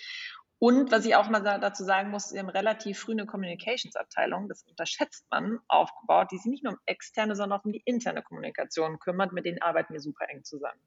Und 0.60 0.92
was 0.92 1.06
ich 1.06 1.16
auch 1.16 1.28
mal 1.28 1.40
dazu 1.40 1.84
sagen 1.84 2.12
muss, 2.12 2.34
wir 2.34 2.40
haben 2.40 2.50
relativ 2.50 3.00
früh 3.00 3.14
eine 3.14 3.26
Communications-Abteilung, 3.26 4.48
das 4.48 4.62
unterschätzt 4.64 5.26
man, 5.32 5.58
aufgebaut, 5.68 6.28
die 6.32 6.38
sich 6.38 6.52
nicht 6.52 6.64
nur 6.64 6.74
um 6.74 6.80
externe, 6.86 7.36
sondern 7.36 7.60
auch 7.60 7.66
um 7.66 7.72
die 7.72 7.82
interne 7.84 8.22
Kommunikation 8.22 9.00
kümmert. 9.00 9.34
Mit 9.34 9.46
denen 9.46 9.60
arbeiten 9.60 9.94
wir 9.94 10.02
super 10.02 10.30
eng 10.30 10.44
zusammen. 10.44 10.80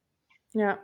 Ja, 0.53 0.79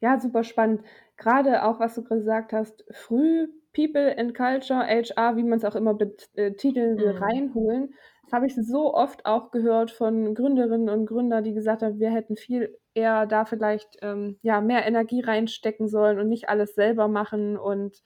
ja, 0.00 0.20
super 0.20 0.44
spannend. 0.44 0.84
Gerade 1.16 1.64
auch, 1.64 1.80
was 1.80 1.94
du 1.94 2.04
gesagt 2.04 2.52
hast, 2.52 2.84
früh 2.90 3.48
People 3.72 4.14
and 4.18 4.34
Culture, 4.34 4.86
HR, 4.86 5.36
wie 5.36 5.42
man 5.42 5.58
es 5.58 5.64
auch 5.64 5.74
immer 5.74 5.94
betiteln 5.94 6.98
will, 6.98 7.14
Mhm. 7.14 7.22
reinholen. 7.22 7.94
Das 8.24 8.32
habe 8.32 8.46
ich 8.46 8.54
so 8.54 8.94
oft 8.94 9.26
auch 9.26 9.50
gehört 9.50 9.90
von 9.90 10.34
Gründerinnen 10.34 10.88
und 10.88 11.06
Gründern, 11.06 11.44
die 11.44 11.52
gesagt 11.54 11.82
haben, 11.82 11.98
wir 11.98 12.10
hätten 12.10 12.36
viel 12.36 12.78
eher 12.94 13.26
da 13.26 13.44
vielleicht 13.44 13.98
ähm, 14.02 14.38
ja, 14.42 14.60
mehr 14.60 14.86
Energie 14.86 15.20
reinstecken 15.20 15.88
sollen 15.88 16.18
und 16.18 16.28
nicht 16.28 16.48
alles 16.48 16.74
selber 16.74 17.08
machen 17.08 17.56
und 17.56 18.02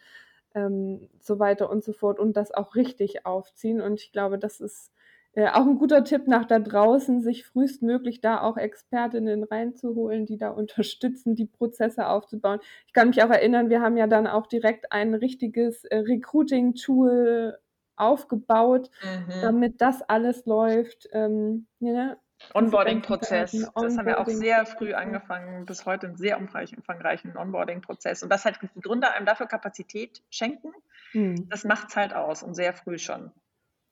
ähm, 0.54 1.08
so 1.20 1.38
weiter 1.38 1.70
und 1.70 1.84
so 1.84 1.92
fort 1.92 2.18
und 2.18 2.36
das 2.36 2.52
auch 2.52 2.74
richtig 2.74 3.26
aufziehen. 3.26 3.80
Und 3.80 4.00
ich 4.00 4.12
glaube, 4.12 4.38
das 4.38 4.60
ist 4.60 4.92
äh, 5.34 5.48
auch 5.48 5.66
ein 5.66 5.78
guter 5.78 6.04
Tipp 6.04 6.26
nach 6.26 6.46
da 6.46 6.58
draußen, 6.58 7.22
sich 7.22 7.44
frühestmöglich 7.46 8.20
da 8.20 8.40
auch 8.40 8.56
Expertinnen 8.56 9.44
reinzuholen, 9.44 10.26
die 10.26 10.38
da 10.38 10.50
unterstützen, 10.50 11.36
die 11.36 11.46
Prozesse 11.46 12.08
aufzubauen. 12.08 12.60
Ich 12.86 12.92
kann 12.92 13.08
mich 13.08 13.22
auch 13.22 13.30
erinnern, 13.30 13.70
wir 13.70 13.80
haben 13.80 13.96
ja 13.96 14.06
dann 14.06 14.26
auch 14.26 14.46
direkt 14.46 14.92
ein 14.92 15.14
richtiges 15.14 15.84
äh, 15.84 15.98
Recruiting-Tool 15.98 17.56
aufgebaut, 17.98 18.90
mhm. 19.02 19.40
damit 19.42 19.80
das 19.80 20.02
alles 20.02 20.46
läuft. 20.46 21.08
Ähm, 21.12 21.66
ja, 21.80 22.16
Onboarding-Prozess. 22.54 23.54
Onboarding 23.54 23.82
das 23.82 23.98
haben 23.98 24.06
wir 24.06 24.20
auch 24.20 24.28
sehr 24.28 24.64
früh 24.66 24.94
angefangen, 24.94 25.66
bis 25.66 25.84
heute 25.86 26.06
einen 26.06 26.16
sehr 26.16 26.38
umfangreichen 26.38 27.36
Onboarding-Prozess. 27.36 28.22
Und 28.22 28.30
das 28.30 28.44
halt 28.44 28.58
die 28.62 28.80
Gründer 28.80 29.12
einem 29.14 29.26
dafür 29.26 29.46
Kapazität 29.46 30.22
schenken, 30.30 30.72
hm. 31.12 31.48
das 31.48 31.64
macht 31.64 31.88
es 31.90 31.96
halt 31.96 32.14
aus 32.14 32.42
und 32.42 32.54
sehr 32.54 32.72
früh 32.72 32.98
schon. 32.98 33.32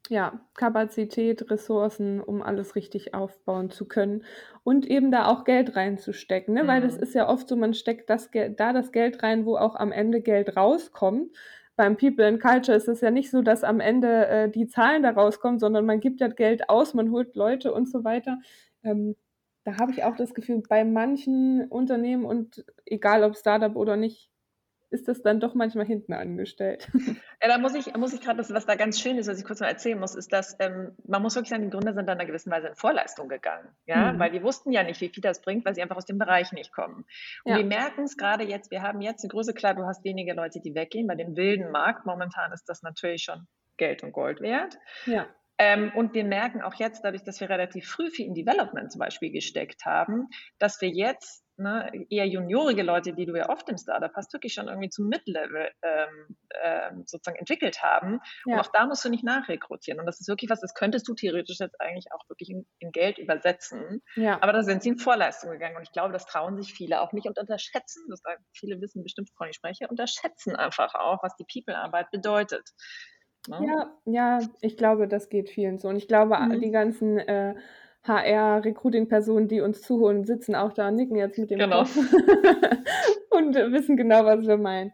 Ja, 0.08 0.40
Kapazität, 0.54 1.50
Ressourcen, 1.50 2.20
um 2.20 2.40
alles 2.40 2.76
richtig 2.76 3.12
aufbauen 3.12 3.70
zu 3.70 3.86
können 3.88 4.24
und 4.62 4.86
eben 4.86 5.10
da 5.10 5.26
auch 5.26 5.42
Geld 5.42 5.74
reinzustecken, 5.74 6.54
ne? 6.54 6.68
Weil 6.68 6.80
das 6.80 6.96
mhm. 6.96 7.02
ist 7.02 7.14
ja 7.14 7.28
oft 7.28 7.48
so, 7.48 7.56
man 7.56 7.74
steckt 7.74 8.08
das 8.08 8.30
da 8.32 8.72
das 8.72 8.92
Geld 8.92 9.24
rein, 9.24 9.46
wo 9.46 9.56
auch 9.56 9.74
am 9.74 9.90
Ende 9.90 10.20
Geld 10.20 10.56
rauskommt. 10.56 11.32
Beim 11.76 11.96
People 11.96 12.26
and 12.26 12.40
Culture 12.40 12.76
ist 12.76 12.88
es 12.88 13.00
ja 13.02 13.10
nicht 13.10 13.30
so, 13.30 13.42
dass 13.42 13.64
am 13.64 13.80
Ende 13.80 14.26
äh, 14.26 14.50
die 14.50 14.66
Zahlen 14.66 15.02
da 15.02 15.10
rauskommen, 15.10 15.58
sondern 15.58 15.86
man 15.86 16.00
gibt 16.00 16.20
ja 16.20 16.28
Geld 16.28 16.68
aus, 16.70 16.94
man 16.94 17.10
holt 17.10 17.36
Leute 17.36 17.72
und 17.72 17.88
so 17.90 18.02
weiter. 18.04 18.38
Ähm, 18.82 19.14
da 19.64 19.78
habe 19.78 19.92
ich 19.92 20.04
auch 20.04 20.16
das 20.16 20.32
Gefühl, 20.34 20.62
bei 20.68 20.84
manchen 20.84 21.66
Unternehmen 21.68 22.24
und 22.24 22.64
egal 22.86 23.24
ob 23.24 23.36
Startup 23.36 23.74
oder 23.76 23.96
nicht, 23.96 24.30
ist 24.90 25.08
das 25.08 25.22
dann 25.22 25.40
doch 25.40 25.54
manchmal 25.54 25.86
hinten 25.86 26.12
angestellt. 26.12 26.88
Ja, 27.42 27.48
da 27.48 27.58
muss 27.58 27.74
ich, 27.74 27.94
muss 27.94 28.14
ich 28.14 28.22
gerade, 28.22 28.38
was 28.38 28.66
da 28.66 28.76
ganz 28.76 28.98
schön 28.98 29.18
ist, 29.18 29.28
was 29.28 29.38
ich 29.38 29.44
kurz 29.44 29.60
noch 29.60 29.68
erzählen 29.68 30.00
muss, 30.00 30.14
ist, 30.14 30.32
dass 30.32 30.56
ähm, 30.58 30.96
man 31.06 31.20
muss 31.20 31.34
wirklich 31.34 31.50
sagen, 31.50 31.64
die 31.64 31.70
Gründer 31.70 31.92
sind 31.92 32.06
dann 32.06 32.16
in 32.16 32.20
einer 32.20 32.26
gewissen 32.26 32.50
Weise 32.50 32.68
in 32.68 32.74
Vorleistung 32.74 33.28
gegangen. 33.28 33.68
Ja, 33.84 34.12
mhm. 34.12 34.18
weil 34.18 34.30
die 34.30 34.42
wussten 34.42 34.72
ja 34.72 34.82
nicht, 34.82 35.00
wie 35.02 35.10
viel 35.10 35.20
das 35.20 35.42
bringt, 35.42 35.64
weil 35.66 35.74
sie 35.74 35.82
einfach 35.82 35.96
aus 35.96 36.06
dem 36.06 36.16
Bereich 36.16 36.52
nicht 36.52 36.72
kommen. 36.72 37.04
Und 37.44 37.52
ja. 37.52 37.58
wir 37.58 37.64
merken 37.64 38.04
es 38.04 38.16
gerade 38.16 38.42
jetzt, 38.42 38.70
wir 38.70 38.80
haben 38.80 39.02
jetzt 39.02 39.22
eine 39.22 39.28
Größe, 39.28 39.52
klar, 39.52 39.74
du 39.74 39.84
hast 39.84 40.02
wenige 40.02 40.32
Leute, 40.32 40.60
die 40.60 40.74
weggehen. 40.74 41.06
Bei 41.06 41.14
dem 41.14 41.36
wilden 41.36 41.70
Markt 41.70 42.06
momentan 42.06 42.52
ist 42.52 42.64
das 42.68 42.82
natürlich 42.82 43.22
schon 43.22 43.46
Geld 43.76 44.02
und 44.02 44.12
Gold 44.12 44.40
wert. 44.40 44.78
Ja. 45.04 45.26
Ähm, 45.58 45.92
und 45.94 46.14
wir 46.14 46.24
merken 46.24 46.62
auch 46.62 46.74
jetzt, 46.74 47.04
dadurch, 47.04 47.22
dass 47.22 47.40
wir 47.40 47.48
relativ 47.48 47.88
früh 47.88 48.10
viel 48.10 48.26
in 48.26 48.34
Development 48.34 48.90
zum 48.90 48.98
Beispiel 48.98 49.30
gesteckt 49.30 49.84
haben, 49.84 50.28
dass 50.58 50.80
wir 50.80 50.88
jetzt 50.88 51.45
ne, 51.56 51.90
eher 52.10 52.26
juniorige 52.26 52.82
Leute, 52.82 53.12
die 53.12 53.26
du 53.26 53.34
ja 53.36 53.48
oft 53.48 53.68
im 53.68 53.78
Startup 53.78 54.12
hast, 54.14 54.32
wirklich 54.32 54.54
schon 54.54 54.68
irgendwie 54.68 54.88
zum 54.88 55.08
Mid-Level 55.08 55.70
ähm, 55.82 56.36
ähm, 56.62 57.02
sozusagen 57.06 57.38
entwickelt 57.38 57.82
haben. 57.82 58.20
Ja. 58.44 58.54
Und 58.54 58.60
auch 58.60 58.72
da 58.72 58.86
musst 58.86 59.04
du 59.04 59.08
nicht 59.08 59.24
nachrekrutieren. 59.24 60.00
Und 60.00 60.06
das 60.06 60.20
ist 60.20 60.28
wirklich 60.28 60.50
was, 60.50 60.60
das 60.60 60.74
könntest 60.74 61.08
du 61.08 61.14
theoretisch 61.14 61.58
jetzt 61.60 61.80
eigentlich 61.80 62.12
auch 62.12 62.28
wirklich 62.28 62.50
in, 62.50 62.66
in 62.78 62.92
Geld 62.92 63.18
übersetzen. 63.18 64.02
Ja. 64.14 64.38
Aber 64.42 64.52
da 64.52 64.62
sind 64.62 64.82
sie 64.82 64.90
in 64.90 64.98
Vorleistung 64.98 65.50
gegangen. 65.50 65.76
Und 65.76 65.82
ich 65.82 65.92
glaube, 65.92 66.12
das 66.12 66.26
trauen 66.26 66.56
sich 66.56 66.72
viele 66.72 67.00
auch 67.00 67.12
nicht 67.12 67.26
und 67.26 67.38
unterschätzen, 67.38 68.04
das 68.08 68.22
viele 68.52 68.80
wissen 68.80 69.02
bestimmt, 69.02 69.30
wovon 69.32 69.48
ich 69.48 69.56
spreche, 69.56 69.88
unterschätzen 69.88 70.56
einfach 70.56 70.94
auch, 70.94 71.22
was 71.22 71.36
die 71.36 71.44
People-Arbeit 71.44 72.10
bedeutet. 72.10 72.70
Ne? 73.48 73.60
Ja, 73.66 73.90
ja, 74.04 74.38
ich 74.60 74.76
glaube, 74.76 75.08
das 75.08 75.28
geht 75.28 75.48
vielen 75.48 75.78
so. 75.78 75.88
Und 75.88 75.96
ich 75.96 76.08
glaube, 76.08 76.36
mhm. 76.38 76.60
die 76.60 76.70
ganzen 76.70 77.18
äh, 77.18 77.54
HR-Recruiting-Personen, 78.06 79.48
die 79.48 79.60
uns 79.60 79.82
zuholen, 79.82 80.24
sitzen 80.24 80.54
auch 80.54 80.72
da 80.72 80.88
und 80.88 80.96
nicken 80.96 81.16
jetzt 81.16 81.38
mit 81.38 81.50
dem 81.50 81.58
genau. 81.58 81.78
Kopf 81.78 81.96
und 83.30 83.54
wissen 83.54 83.96
genau, 83.96 84.24
was 84.24 84.46
wir 84.46 84.56
meinen. 84.56 84.92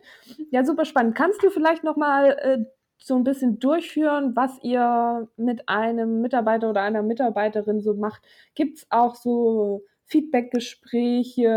Ja, 0.51 0.65
super 0.65 0.85
spannend. 0.85 1.15
Kannst 1.15 1.43
du 1.43 1.51
vielleicht 1.51 1.85
nochmal 1.85 2.37
äh, 2.41 2.59
so 2.99 3.17
ein 3.17 3.25
bisschen 3.25 3.59
durchführen, 3.59 4.37
was 4.37 4.63
ihr 4.63 5.29
mit 5.37 5.69
einem 5.69 6.21
Mitarbeiter 6.21 6.71
oder 6.71 6.83
einer 6.83 7.03
Mitarbeiterin 7.03 7.81
so 7.81 7.95
macht? 7.95 8.23
Gibt 8.55 8.79
es 8.79 8.87
auch 8.91 9.15
so 9.15 9.85
Feedbackgespräche? 10.05 11.49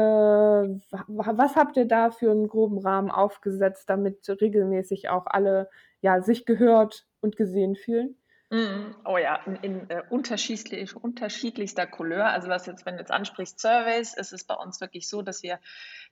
Was 1.07 1.55
habt 1.55 1.77
ihr 1.77 1.85
da 1.85 2.11
für 2.11 2.31
einen 2.31 2.47
groben 2.47 2.79
Rahmen 2.79 3.11
aufgesetzt, 3.11 3.89
damit 3.89 4.27
regelmäßig 4.41 5.09
auch 5.09 5.25
alle 5.27 5.69
ja, 6.01 6.21
sich 6.21 6.45
gehört 6.45 7.05
und 7.21 7.35
gesehen 7.35 7.75
fühlen? 7.75 8.15
Mhm. 8.51 8.95
Oh 9.05 9.17
ja, 9.17 9.38
in, 9.47 9.55
in 9.55 9.89
äh, 9.89 10.03
unterschiedlich, 10.10 10.95
unterschiedlichster 10.95 11.88
Couleur. 11.88 12.27
Also 12.27 12.47
was 12.47 12.67
jetzt, 12.67 12.86
wenn 12.86 12.93
du 12.93 12.99
jetzt 12.99 13.12
ansprichst, 13.12 13.60
Surveys, 13.60 14.15
ist 14.15 14.34
es 14.34 14.45
bei 14.45 14.53
uns 14.53 14.79
wirklich 14.79 15.10
so, 15.10 15.23
dass 15.23 15.41
wir, 15.41 15.60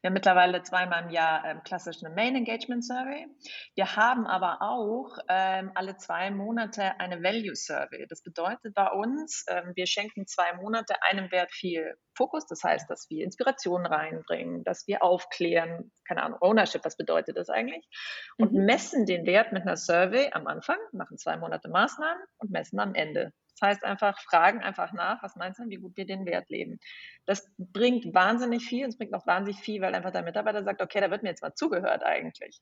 wir 0.02 0.10
mittlerweile 0.10 0.64
zweimal 0.64 1.04
im 1.04 1.10
Jahr 1.12 1.46
ähm, 1.46 1.62
klassisch 1.64 2.04
eine 2.04 2.14
Main 2.14 2.36
Engagement 2.36 2.84
Survey. 2.84 3.28
Wir 3.76 3.96
haben 3.96 4.26
aber 4.26 4.64
auch 4.64 5.16
ähm, 5.30 5.72
alle 5.76 5.96
zwei 5.98 6.32
Monate 6.32 7.00
eine 7.00 7.22
Value 7.22 7.56
Survey. 7.56 8.08
Das 8.08 8.24
bedeutet 8.24 8.74
bei 8.74 8.90
uns, 8.90 9.46
ähm, 9.48 9.74
wir 9.76 9.86
schenken 9.86 10.26
zwei 10.26 10.54
Monate 10.54 11.04
einem 11.04 11.32
Wert 11.32 11.52
viel 11.52 11.96
Fokus. 12.16 12.48
Das 12.48 12.64
heißt, 12.64 12.90
dass 12.90 13.12
wir 13.12 13.24
Inspiration 13.24 13.86
reinbringen, 13.86 14.64
dass 14.64 14.88
wir 14.88 15.04
aufklären, 15.04 15.92
keine 16.08 16.24
Ahnung, 16.24 16.40
Ownership, 16.42 16.84
was 16.84 16.98
bedeutet 16.98 17.38
das 17.38 17.50
eigentlich? 17.50 17.88
Und 18.38 18.54
mhm. 18.54 18.66
messen 18.66 19.06
den 19.06 19.28
Wert 19.28 19.52
mit 19.52 19.62
einer 19.64 19.78
Survey 19.78 20.32
am 20.32 20.48
Anfang, 20.48 20.78
machen 20.94 21.20
zwei 21.20 21.38
Monate 21.38 21.70
Maßnahmen 21.70 22.23
und 22.38 22.52
messen 22.52 22.80
am 22.80 22.96
Ende. 22.96 23.32
Das 23.60 23.70
heißt 23.70 23.84
einfach, 23.84 24.20
fragen 24.22 24.62
einfach 24.62 24.94
nach, 24.94 25.22
was 25.22 25.36
meinst 25.36 25.60
du, 25.60 25.70
wie 25.70 25.78
gut 25.78 25.96
wir 25.96 26.06
den 26.06 26.26
Wert 26.26 26.50
leben. 26.50 26.80
Das 27.26 27.52
bringt 27.58 28.14
wahnsinnig 28.14 28.66
viel, 28.66 28.88
es 28.88 28.98
bringt 28.98 29.14
auch 29.14 29.28
wahnsinnig 29.28 29.62
viel, 29.62 29.82
weil 29.82 29.94
einfach 29.94 30.12
der 30.12 30.24
Mitarbeiter 30.24 30.64
sagt, 30.64 30.82
okay, 30.82 31.02
da 31.02 31.12
wird 31.12 31.24
mir 31.24 31.30
jetzt 31.30 31.44
mal 31.44 31.54
zugehört 31.54 32.04
eigentlich. 32.04 32.62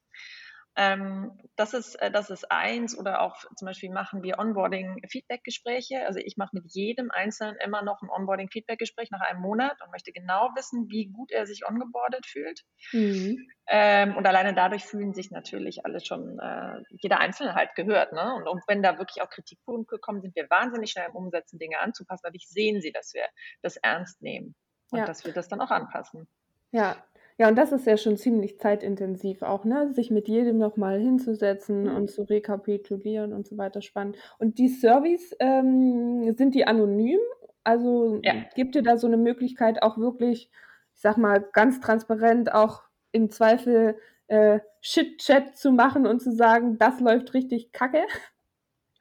Ähm, 0.77 1.37
das, 1.57 1.73
ist, 1.73 1.95
äh, 1.95 2.11
das 2.11 2.29
ist 2.29 2.49
eins 2.49 2.97
oder 2.97 3.21
auch 3.21 3.35
zum 3.57 3.65
Beispiel 3.65 3.89
machen 3.89 4.23
wir 4.23 4.39
Onboarding-Feedback-Gespräche. 4.39 6.05
Also 6.05 6.19
ich 6.19 6.37
mache 6.37 6.55
mit 6.55 6.65
jedem 6.73 7.11
Einzelnen 7.11 7.57
immer 7.57 7.81
noch 7.81 8.01
ein 8.01 8.09
Onboarding-Feedback-Gespräch 8.09 9.11
nach 9.11 9.19
einem 9.19 9.41
Monat 9.41 9.81
und 9.83 9.91
möchte 9.91 10.13
genau 10.13 10.49
wissen, 10.55 10.89
wie 10.89 11.07
gut 11.07 11.31
er 11.31 11.45
sich 11.45 11.67
ongeboardet 11.67 12.25
fühlt. 12.25 12.61
Mhm. 12.93 13.49
Ähm, 13.67 14.15
und 14.15 14.25
alleine 14.25 14.53
dadurch 14.53 14.85
fühlen 14.85 15.13
sich 15.13 15.29
natürlich 15.29 15.85
alle 15.85 15.99
schon, 15.99 16.39
äh, 16.39 16.81
jeder 16.89 17.19
Einzelne 17.19 17.53
halt 17.53 17.75
gehört. 17.75 18.13
Ne? 18.13 18.33
Und, 18.35 18.47
und 18.47 18.63
wenn 18.67 18.81
da 18.81 18.97
wirklich 18.97 19.21
auch 19.21 19.29
Kritikpunkte 19.29 19.97
kommen, 19.99 20.21
sind 20.21 20.35
wir 20.35 20.49
wahnsinnig 20.49 20.91
schnell 20.91 21.09
im 21.09 21.15
Umsetzen, 21.15 21.59
Dinge 21.59 21.79
anzupassen. 21.79 22.21
Dadurch 22.23 22.47
sehen 22.47 22.81
sie, 22.81 22.93
dass 22.93 23.13
wir 23.13 23.25
das 23.61 23.75
ernst 23.75 24.21
nehmen 24.21 24.55
und 24.89 24.99
ja. 24.99 25.05
dass 25.05 25.25
wir 25.25 25.33
das 25.33 25.49
dann 25.49 25.59
auch 25.59 25.71
anpassen. 25.71 26.29
Ja, 26.71 26.95
ja, 27.41 27.49
und 27.49 27.57
das 27.57 27.71
ist 27.71 27.85
ja 27.87 27.97
schon 27.97 28.17
ziemlich 28.17 28.59
zeitintensiv 28.59 29.41
auch, 29.41 29.65
ne? 29.65 29.91
Sich 29.93 30.11
mit 30.11 30.27
jedem 30.27 30.57
nochmal 30.57 30.99
hinzusetzen 30.99 31.87
Mhm. 31.87 31.95
und 31.95 32.09
zu 32.11 32.23
rekapitulieren 32.23 33.33
und 33.33 33.47
so 33.47 33.57
weiter, 33.57 33.81
spannend. 33.81 34.17
Und 34.39 34.59
die 34.59 34.69
Surveys, 34.69 35.35
ähm, 35.39 36.33
sind 36.37 36.55
die 36.55 36.65
anonym? 36.67 37.19
Also, 37.63 38.21
Ja. 38.23 38.33
gibt 38.55 38.75
ihr 38.75 38.83
da 38.83 38.97
so 38.97 39.07
eine 39.07 39.17
Möglichkeit, 39.17 39.83
auch 39.83 39.97
wirklich, 39.97 40.49
ich 40.95 41.01
sag 41.01 41.17
mal, 41.17 41.39
ganz 41.53 41.79
transparent 41.79 42.53
auch 42.53 42.83
im 43.11 43.29
Zweifel, 43.29 43.97
äh, 44.27 44.59
Chit-Chat 44.81 45.57
zu 45.57 45.71
machen 45.71 46.05
und 46.07 46.21
zu 46.21 46.31
sagen: 46.31 46.77
„Das 46.79 46.99
läuft 46.99 47.33
richtig 47.33 47.71
kacke?“ 47.71 48.03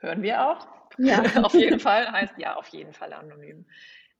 Hören 0.00 0.22
wir 0.22 0.46
auch. 0.48 0.66
Ja. 0.98 1.22
Auf 1.44 1.56
jeden 1.58 1.78
Fall, 1.80 2.10
heißt 2.10 2.34
ja, 2.38 2.56
auf 2.56 2.68
jeden 2.68 2.92
Fall 2.92 3.12
anonym. 3.12 3.66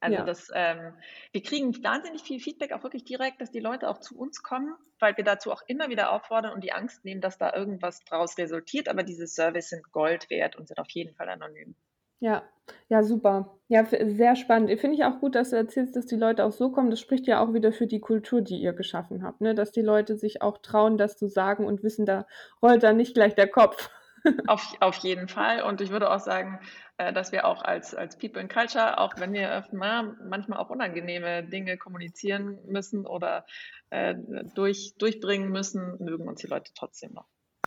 Also 0.00 0.16
ja. 0.16 0.24
das, 0.24 0.50
ähm, 0.54 0.94
wir 1.32 1.42
kriegen 1.42 1.72
wahnsinnig 1.84 2.22
viel 2.22 2.40
Feedback, 2.40 2.72
auch 2.72 2.82
wirklich 2.82 3.04
direkt, 3.04 3.40
dass 3.40 3.50
die 3.50 3.60
Leute 3.60 3.88
auch 3.88 3.98
zu 3.98 4.18
uns 4.18 4.42
kommen, 4.42 4.74
weil 4.98 5.16
wir 5.16 5.24
dazu 5.24 5.52
auch 5.52 5.62
immer 5.66 5.90
wieder 5.90 6.12
auffordern 6.12 6.54
und 6.54 6.64
die 6.64 6.72
Angst 6.72 7.04
nehmen, 7.04 7.20
dass 7.20 7.36
da 7.36 7.54
irgendwas 7.54 8.00
draus 8.04 8.38
resultiert. 8.38 8.88
Aber 8.88 9.02
diese 9.02 9.26
Service 9.26 9.68
sind 9.68 9.92
Gold 9.92 10.30
wert 10.30 10.56
und 10.56 10.68
sind 10.68 10.78
auf 10.78 10.90
jeden 10.90 11.14
Fall 11.14 11.28
anonym. 11.28 11.74
Ja, 12.20 12.42
ja, 12.88 13.02
super. 13.02 13.58
Ja, 13.68 13.84
sehr 13.84 14.36
spannend. 14.36 14.78
Finde 14.78 14.96
ich 14.96 15.04
auch 15.04 15.20
gut, 15.20 15.34
dass 15.34 15.50
du 15.50 15.56
erzählst, 15.56 15.96
dass 15.96 16.06
die 16.06 16.16
Leute 16.16 16.44
auch 16.44 16.52
so 16.52 16.70
kommen. 16.70 16.90
Das 16.90 17.00
spricht 17.00 17.26
ja 17.26 17.42
auch 17.42 17.54
wieder 17.54 17.72
für 17.72 17.86
die 17.86 18.00
Kultur, 18.00 18.42
die 18.42 18.60
ihr 18.60 18.74
geschaffen 18.74 19.22
habt, 19.22 19.40
ne? 19.40 19.54
Dass 19.54 19.72
die 19.72 19.80
Leute 19.80 20.16
sich 20.16 20.42
auch 20.42 20.58
trauen, 20.58 20.98
das 20.98 21.16
zu 21.16 21.28
sagen 21.28 21.64
und 21.64 21.82
wissen, 21.82 22.04
da 22.04 22.26
rollt 22.62 22.82
dann 22.82 22.98
nicht 22.98 23.14
gleich 23.14 23.34
der 23.34 23.48
Kopf. 23.48 23.90
Auf, 24.46 24.74
auf 24.80 24.96
jeden 24.96 25.28
Fall. 25.28 25.62
Und 25.62 25.80
ich 25.80 25.90
würde 25.90 26.10
auch 26.10 26.18
sagen, 26.18 26.60
äh, 26.98 27.12
dass 27.12 27.32
wir 27.32 27.46
auch 27.46 27.62
als, 27.62 27.94
als 27.94 28.18
People 28.18 28.40
in 28.40 28.48
Culture, 28.48 28.98
auch 28.98 29.14
wenn 29.16 29.32
wir 29.32 29.64
mal, 29.72 30.16
manchmal 30.28 30.58
auch 30.58 30.70
unangenehme 30.70 31.42
Dinge 31.44 31.76
kommunizieren 31.78 32.58
müssen 32.66 33.06
oder 33.06 33.46
äh, 33.90 34.14
durch, 34.54 34.94
durchbringen 34.98 35.50
müssen, 35.50 35.96
mögen 35.98 36.28
uns 36.28 36.40
die 36.40 36.46
Leute 36.46 36.72
trotzdem 36.74 37.12
noch. 37.12 37.26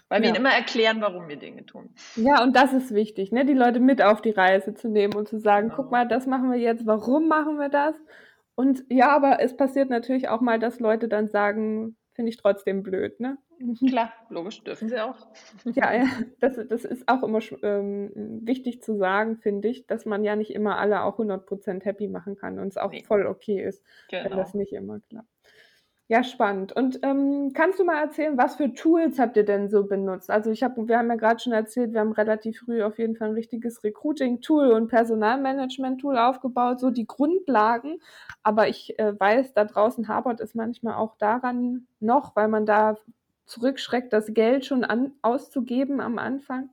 Weil 0.09 0.21
wir 0.21 0.29
ihnen 0.29 0.37
immer 0.37 0.53
erklären, 0.53 1.01
warum 1.01 1.27
wir 1.27 1.37
Dinge 1.37 1.65
tun. 1.65 1.95
Ja, 2.15 2.43
und 2.43 2.55
das 2.55 2.71
ist 2.71 2.93
wichtig, 2.93 3.31
ne? 3.31 3.45
die 3.45 3.53
Leute 3.53 3.79
mit 3.79 4.01
auf 4.03 4.21
die 4.21 4.29
Reise 4.29 4.75
zu 4.75 4.87
nehmen 4.87 5.15
und 5.15 5.27
zu 5.27 5.39
sagen, 5.39 5.69
genau. 5.69 5.81
guck 5.81 5.91
mal, 5.91 6.07
das 6.07 6.27
machen 6.27 6.51
wir 6.51 6.59
jetzt, 6.59 6.85
warum 6.85 7.27
machen 7.27 7.57
wir 7.57 7.69
das? 7.69 7.95
Und 8.53 8.83
ja, 8.89 9.09
aber 9.09 9.39
es 9.39 9.57
passiert 9.57 9.89
natürlich 9.89 10.29
auch 10.29 10.41
mal, 10.41 10.59
dass 10.59 10.79
Leute 10.79 11.07
dann 11.07 11.29
sagen, 11.29 11.97
finde 12.13 12.29
ich 12.29 12.37
trotzdem 12.37 12.83
blöd, 12.83 13.19
ne? 13.19 13.37
Klar, 13.87 14.13
logisch, 14.29 14.63
dürfen 14.63 14.89
sie 14.89 14.99
auch. 14.99 15.15
Ja, 15.65 15.93
ja 15.93 16.07
das, 16.39 16.55
das 16.67 16.85
ist 16.85 17.07
auch 17.07 17.23
immer 17.23 17.39
ähm, 17.61 18.11
wichtig 18.45 18.81
zu 18.81 18.97
sagen, 18.97 19.37
finde 19.37 19.67
ich, 19.69 19.87
dass 19.87 20.05
man 20.05 20.23
ja 20.23 20.35
nicht 20.35 20.51
immer 20.51 20.77
alle 20.77 21.03
auch 21.03 21.19
100% 21.19 21.83
happy 21.83 22.07
machen 22.07 22.35
kann 22.35 22.59
und 22.59 22.67
es 22.67 22.77
auch 22.77 22.91
nee. 22.91 23.03
voll 23.03 23.25
okay 23.25 23.63
ist, 23.63 23.83
genau. 24.09 24.25
wenn 24.25 24.37
das 24.37 24.53
nicht 24.53 24.73
immer 24.73 24.99
klappt. 25.09 25.27
Ja, 26.09 26.21
spannend. 26.23 26.73
Und 26.73 26.99
ähm, 27.01 27.53
kannst 27.53 27.79
du 27.79 27.85
mal 27.85 27.99
erzählen, 27.99 28.37
was 28.37 28.57
für 28.57 28.73
Tools 28.73 29.19
habt 29.19 29.37
ihr 29.37 29.45
denn 29.45 29.69
so 29.69 29.85
benutzt? 29.85 30.29
Also 30.29 30.51
ich 30.51 30.61
habe, 30.61 30.87
wir 30.87 30.97
haben 30.97 31.09
ja 31.09 31.15
gerade 31.15 31.39
schon 31.39 31.53
erzählt, 31.53 31.93
wir 31.93 32.01
haben 32.01 32.11
relativ 32.11 32.59
früh 32.59 32.83
auf 32.83 32.99
jeden 32.99 33.15
Fall 33.15 33.29
ein 33.29 33.33
richtiges 33.35 33.83
Recruiting-Tool 33.83 34.73
und 34.73 34.89
Personalmanagement-Tool 34.89 36.17
aufgebaut, 36.17 36.81
so 36.81 36.91
die 36.91 37.07
Grundlagen. 37.07 37.99
Aber 38.43 38.67
ich 38.67 38.99
äh, 38.99 39.17
weiß, 39.17 39.53
da 39.53 39.63
draußen 39.63 40.09
hapert 40.09 40.41
es 40.41 40.53
manchmal 40.55 40.95
auch 40.95 41.15
daran 41.17 41.87
noch, 42.01 42.35
weil 42.35 42.49
man 42.49 42.65
da 42.65 42.97
zurückschreckt, 43.45 44.13
das 44.13 44.33
Geld 44.33 44.65
schon 44.65 44.83
an, 44.83 45.13
auszugeben 45.21 45.99
am 46.01 46.17
Anfang. 46.19 46.69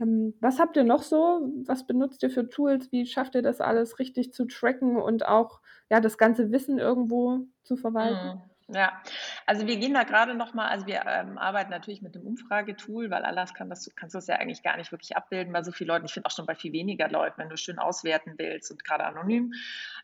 Ähm, 0.00 0.34
was 0.40 0.58
habt 0.58 0.76
ihr 0.76 0.84
noch 0.84 1.02
so? 1.02 1.50
Was 1.66 1.86
benutzt 1.86 2.22
ihr 2.22 2.30
für 2.30 2.48
Tools? 2.48 2.92
Wie 2.92 3.06
schafft 3.06 3.34
ihr 3.34 3.42
das 3.42 3.60
alles 3.60 3.98
richtig 3.98 4.32
zu 4.32 4.46
tracken 4.46 4.96
und 4.96 5.26
auch 5.26 5.60
ja, 5.90 6.00
das 6.00 6.18
ganze 6.18 6.50
Wissen 6.52 6.78
irgendwo 6.78 7.46
zu 7.64 7.76
verwalten? 7.76 8.36
Mhm. 8.36 8.50
Ja, 8.70 9.00
also 9.46 9.66
wir 9.66 9.78
gehen 9.78 9.94
da 9.94 10.02
gerade 10.02 10.34
noch 10.34 10.52
mal 10.52 10.68
also 10.68 10.86
wir, 10.86 11.02
ähm, 11.06 11.38
arbeiten 11.38 11.70
natürlich 11.70 12.02
mit 12.02 12.14
dem 12.14 12.26
Umfragetool, 12.26 13.10
weil 13.10 13.24
anders 13.24 13.54
kann 13.54 13.70
das 13.70 13.90
kannst 13.96 14.14
du 14.14 14.18
das 14.18 14.26
ja 14.26 14.36
eigentlich 14.36 14.62
gar 14.62 14.76
nicht 14.76 14.92
wirklich 14.92 15.16
abbilden 15.16 15.54
bei 15.54 15.62
so 15.62 15.72
vielen 15.72 15.88
Leuten. 15.88 16.04
Ich 16.04 16.12
finde 16.12 16.26
auch 16.26 16.34
schon 16.34 16.44
bei 16.44 16.54
viel 16.54 16.74
weniger 16.74 17.08
Leuten, 17.08 17.38
wenn 17.38 17.48
du 17.48 17.56
schön 17.56 17.78
auswerten 17.78 18.34
willst 18.36 18.70
und 18.70 18.84
gerade 18.84 19.04
anonym, 19.04 19.54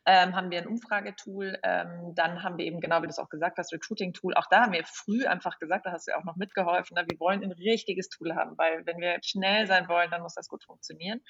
ähm, 0.06 0.34
haben 0.34 0.50
wir 0.50 0.62
ein 0.62 0.66
Umfragetool. 0.66 1.58
Ähm, 1.62 2.14
dann 2.14 2.42
haben 2.42 2.56
wir 2.56 2.64
eben, 2.64 2.80
genau 2.80 3.02
wie 3.02 3.06
du 3.06 3.10
es 3.10 3.18
auch 3.18 3.28
gesagt 3.28 3.58
hast, 3.58 3.70
Recruiting-Tool. 3.70 4.32
Auch 4.32 4.46
da 4.46 4.62
haben 4.62 4.72
wir 4.72 4.84
früh 4.84 5.26
einfach 5.26 5.58
gesagt, 5.58 5.84
da 5.84 5.92
hast 5.92 6.06
du 6.06 6.12
ja 6.12 6.18
auch 6.18 6.24
noch 6.24 6.36
mitgeholfen, 6.36 6.94
ne? 6.94 7.04
wir 7.06 7.20
wollen 7.20 7.42
ein 7.42 7.52
richtiges 7.52 8.08
Tool 8.08 8.34
haben, 8.34 8.56
weil 8.56 8.86
wenn 8.86 8.96
wir 8.98 9.18
schnell 9.22 9.66
sein 9.66 9.88
wollen, 9.88 10.10
dann 10.10 10.22
muss 10.22 10.34
das 10.34 10.48
gut 10.48 10.64
funktionieren. 10.64 11.20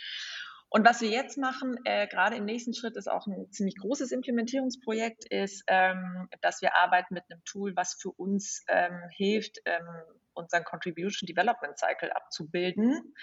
Und 0.75 0.85
was 0.85 1.01
wir 1.01 1.09
jetzt 1.09 1.39
machen, 1.39 1.79
äh, 1.85 2.09
gerade 2.09 2.35
im 2.35 2.47
nächsten 2.47 2.75
Schritt, 2.75 2.97
ist 2.97 3.09
auch 3.09 3.29
ein 3.29 3.49
ziemlich 3.53 3.77
großes 3.77 4.11
Implementierungsprojekt, 4.11 5.25
ist, 5.31 5.63
ähm, 5.69 6.29
dass 6.41 6.63
wir 6.63 6.75
arbeiten 6.75 7.15
mit 7.15 7.23
einem 7.31 7.45
Tool, 7.45 7.77
was 7.77 7.95
für 7.95 8.11
uns 8.11 8.65
ähm, 8.67 8.99
hilft, 9.11 9.59
ähm, 9.67 9.87
unseren 10.33 10.65
Contribution 10.65 11.29
Development 11.29 11.79
Cycle 11.79 12.11
abzubilden, 12.11 13.15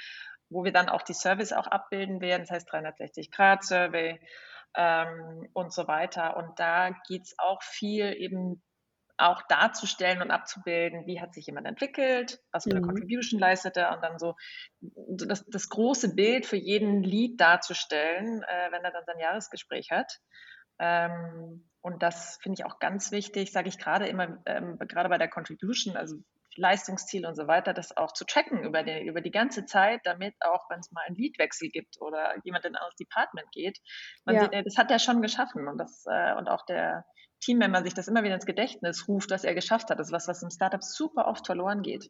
wo 0.48 0.64
wir 0.64 0.72
dann 0.72 0.88
auch 0.88 1.02
die 1.02 1.14
Service 1.14 1.52
auch 1.52 1.68
abbilden 1.68 2.22
werden, 2.22 2.44
das 2.44 2.52
heißt 2.52 2.70
360-Grad-Survey 2.72 4.22
ähm, 4.78 5.50
und 5.52 5.74
so 5.74 5.90
weiter. 5.90 6.38
Und 6.38 6.58
da 6.58 6.92
geht 7.10 7.24
es 7.24 7.36
auch 7.38 7.62
viel 7.64 8.16
eben 8.18 8.64
auch 9.22 9.42
darzustellen 9.48 10.22
und 10.22 10.32
abzubilden, 10.32 11.06
wie 11.06 11.22
hat 11.22 11.34
sich 11.34 11.46
jemand 11.46 11.68
entwickelt, 11.68 12.40
was 12.52 12.64
für 12.64 12.72
eine 12.72 12.82
mhm. 12.82 12.88
Contribution 12.88 13.40
leistet 13.40 13.78
er 13.78 13.94
und 13.94 14.02
dann 14.02 14.20
so 14.20 14.36
das, 14.82 15.46
das, 15.48 15.70
große 15.70 16.16
Bild 16.16 16.46
für 16.46 16.58
jeden 16.58 17.04
Lead 17.04 17.40
darzustellen, 17.40 18.44
äh, 18.44 18.72
wenn 18.72 18.84
er 18.84 18.92
dann 18.92 19.06
sein 19.06 19.20
Jahresgespräch 19.20 19.92
hat. 19.92 20.20
Ähm, 20.80 21.70
und 21.82 22.04
das 22.04 22.38
finde 22.42 22.60
ich 22.60 22.66
auch 22.66 22.80
ganz 22.80 23.12
wichtig, 23.12 23.52
sage 23.52 23.70
ich 23.70 23.78
gerade 23.78 24.08
immer, 24.08 24.42
ähm, 24.46 24.78
gerade 24.80 25.10
bei 25.10 25.18
der 25.18 25.30
Contribution, 25.30 25.98
also 25.98 26.18
Leistungsziel 26.56 27.26
und 27.26 27.36
so 27.36 27.48
weiter, 27.48 27.74
das 27.74 27.96
auch 27.96 28.14
zu 28.14 28.26
tracken 28.26 28.64
über 28.64 28.84
die, 28.84 29.06
über 29.06 29.22
die 29.22 29.32
ganze 29.32 29.66
Zeit, 29.66 30.02
damit 30.04 30.36
auch, 30.42 30.70
wenn 30.70 30.80
es 30.80 30.92
mal 30.92 31.04
einen 31.08 31.16
Leadwechsel 31.16 31.70
gibt 31.70 32.02
oder 32.02 32.36
jemand 32.44 32.66
in 32.66 32.74
ein 32.74 32.78
anderes 32.78 32.96
Department 32.96 33.50
geht, 33.52 33.80
man 34.26 34.36
ja. 34.36 34.42
sieht, 34.42 34.66
das 34.66 34.78
hat 34.78 34.92
er 34.92 35.00
schon 35.00 35.22
geschaffen 35.22 35.68
und 35.68 35.78
das 35.78 36.04
äh, 36.10 36.34
und 36.36 36.50
auch 36.50 36.66
der 36.66 37.06
Teammember 37.41 37.84
sich 37.84 37.93
das 37.93 38.08
immer 38.08 38.23
wieder 38.23 38.36
ins 38.36 38.45
Gedächtnis 38.45 39.08
ruft, 39.08 39.32
dass 39.32 39.43
er 39.43 39.54
geschafft 39.54 39.89
hat. 39.89 39.99
Das 39.99 40.08
ist 40.08 40.13
was, 40.13 40.27
was 40.27 40.43
im 40.43 40.49
Startup 40.49 40.84
super 40.84 41.27
oft 41.27 41.45
verloren 41.45 41.82
geht. 41.82 42.10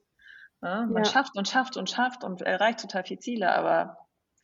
Ja, 0.61 0.85
man 0.85 1.03
ja. 1.03 1.09
schafft 1.09 1.35
und 1.35 1.47
schafft 1.47 1.75
und 1.75 1.89
schafft 1.89 2.23
und 2.23 2.41
erreicht 2.41 2.79
total 2.79 3.03
viele 3.03 3.19
Ziele, 3.19 3.51
aber 3.51 3.97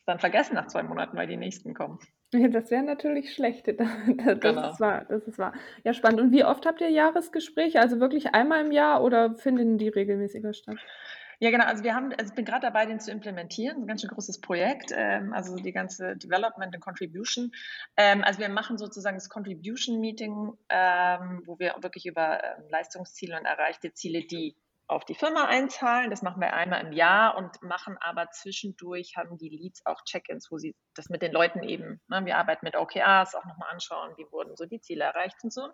dann 0.07 0.19
vergessen 0.19 0.55
nach 0.55 0.67
zwei 0.67 0.81
Monaten, 0.81 1.15
weil 1.15 1.27
die 1.27 1.37
nächsten 1.37 1.73
kommen. 1.73 1.99
Das 2.31 2.71
wäre 2.71 2.83
natürlich 2.83 3.33
schlecht. 3.33 3.67
Das, 3.77 3.87
das 4.25 4.39
genau. 4.39 4.71
ist 4.71 4.79
wahr, 4.79 5.05
das 5.07 5.23
ist 5.27 5.37
wahr. 5.37 5.53
Ja, 5.83 5.93
spannend. 5.93 6.19
Und 6.19 6.31
wie 6.31 6.43
oft 6.43 6.65
habt 6.65 6.81
ihr 6.81 6.89
Jahresgespräche? 6.89 7.79
Also 7.79 7.99
wirklich 7.99 8.33
einmal 8.33 8.65
im 8.65 8.71
Jahr 8.71 9.03
oder 9.03 9.35
finden 9.35 9.77
die 9.77 9.89
regelmäßiger 9.89 10.53
statt? 10.53 10.77
Ja, 11.39 11.51
genau. 11.51 11.65
Also 11.65 11.83
wir 11.83 11.93
haben, 11.93 12.11
also 12.13 12.31
ich 12.31 12.35
bin 12.35 12.45
gerade 12.45 12.61
dabei, 12.61 12.87
den 12.87 12.99
zu 12.99 13.11
implementieren. 13.11 13.83
Ein 13.83 13.87
ganz 13.87 14.01
schön 14.01 14.09
großes 14.09 14.41
Projekt. 14.41 14.91
Ähm, 14.95 15.33
also 15.33 15.55
die 15.55 15.71
ganze 15.71 16.17
Development 16.17 16.73
und 16.73 16.81
Contribution. 16.81 17.51
Ähm, 17.95 18.23
also 18.23 18.39
wir 18.39 18.49
machen 18.49 18.77
sozusagen 18.79 19.17
das 19.17 19.29
Contribution 19.29 19.99
Meeting, 19.99 20.53
ähm, 20.69 21.43
wo 21.45 21.59
wir 21.59 21.75
wirklich 21.81 22.07
über 22.07 22.43
ähm, 22.43 22.63
Leistungsziele 22.69 23.37
und 23.37 23.45
erreichte 23.45 23.93
Ziele, 23.93 24.25
die 24.25 24.55
auf 24.87 25.05
die 25.05 25.15
Firma 25.15 25.45
einzahlen. 25.45 26.09
Das 26.09 26.23
machen 26.23 26.41
wir 26.41 26.53
einmal 26.53 26.83
im 26.83 26.91
Jahr 26.91 27.37
und 27.37 27.61
machen 27.61 27.97
aber 27.99 28.31
zwischendurch, 28.31 29.15
haben 29.15 29.37
die 29.37 29.49
Leads 29.49 29.85
auch 29.85 30.03
Check-ins, 30.05 30.49
wo 30.49 30.57
sie 30.57 30.75
das 30.95 31.09
mit 31.09 31.21
den 31.21 31.33
Leuten 31.33 31.61
eben, 31.61 32.01
ne, 32.07 32.25
wir 32.25 32.37
arbeiten 32.37 32.65
mit 32.65 32.75
OKRs, 32.75 33.35
auch 33.35 33.45
nochmal 33.45 33.69
anschauen, 33.71 34.13
wie 34.17 34.25
wurden 34.31 34.55
so 34.55 34.65
die 34.65 34.79
Ziele 34.79 35.03
erreicht 35.03 35.35
und 35.43 35.53
so. 35.53 35.69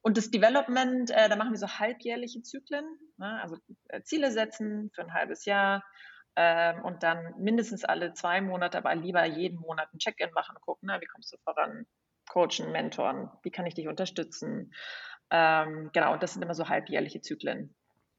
Und 0.00 0.16
das 0.16 0.30
Development, 0.30 1.10
äh, 1.10 1.28
da 1.28 1.36
machen 1.36 1.52
wir 1.52 1.58
so 1.58 1.68
halbjährliche 1.68 2.42
Zyklen, 2.42 2.84
ne? 3.16 3.40
also 3.42 3.56
äh, 3.88 4.02
Ziele 4.02 4.30
setzen 4.30 4.90
für 4.94 5.02
ein 5.02 5.12
halbes 5.12 5.44
Jahr 5.44 5.84
ähm, 6.36 6.82
und 6.84 7.02
dann 7.02 7.34
mindestens 7.38 7.84
alle 7.84 8.14
zwei 8.14 8.40
Monate, 8.40 8.78
aber 8.78 8.94
lieber 8.94 9.24
jeden 9.24 9.58
Monat 9.58 9.92
ein 9.92 9.98
Check-in 9.98 10.30
machen 10.32 10.56
und 10.56 10.62
gucken, 10.62 10.88
na, 10.90 11.00
wie 11.00 11.06
kommst 11.06 11.32
du 11.32 11.36
voran, 11.38 11.86
coachen, 12.28 12.70
mentoren, 12.70 13.28
wie 13.42 13.50
kann 13.50 13.66
ich 13.66 13.74
dich 13.74 13.88
unterstützen. 13.88 14.72
Ähm, 15.30 15.90
genau, 15.92 16.12
und 16.12 16.22
das 16.22 16.34
sind 16.34 16.42
immer 16.42 16.54
so 16.54 16.68
halbjährliche 16.68 17.20
Zyklen. 17.20 17.74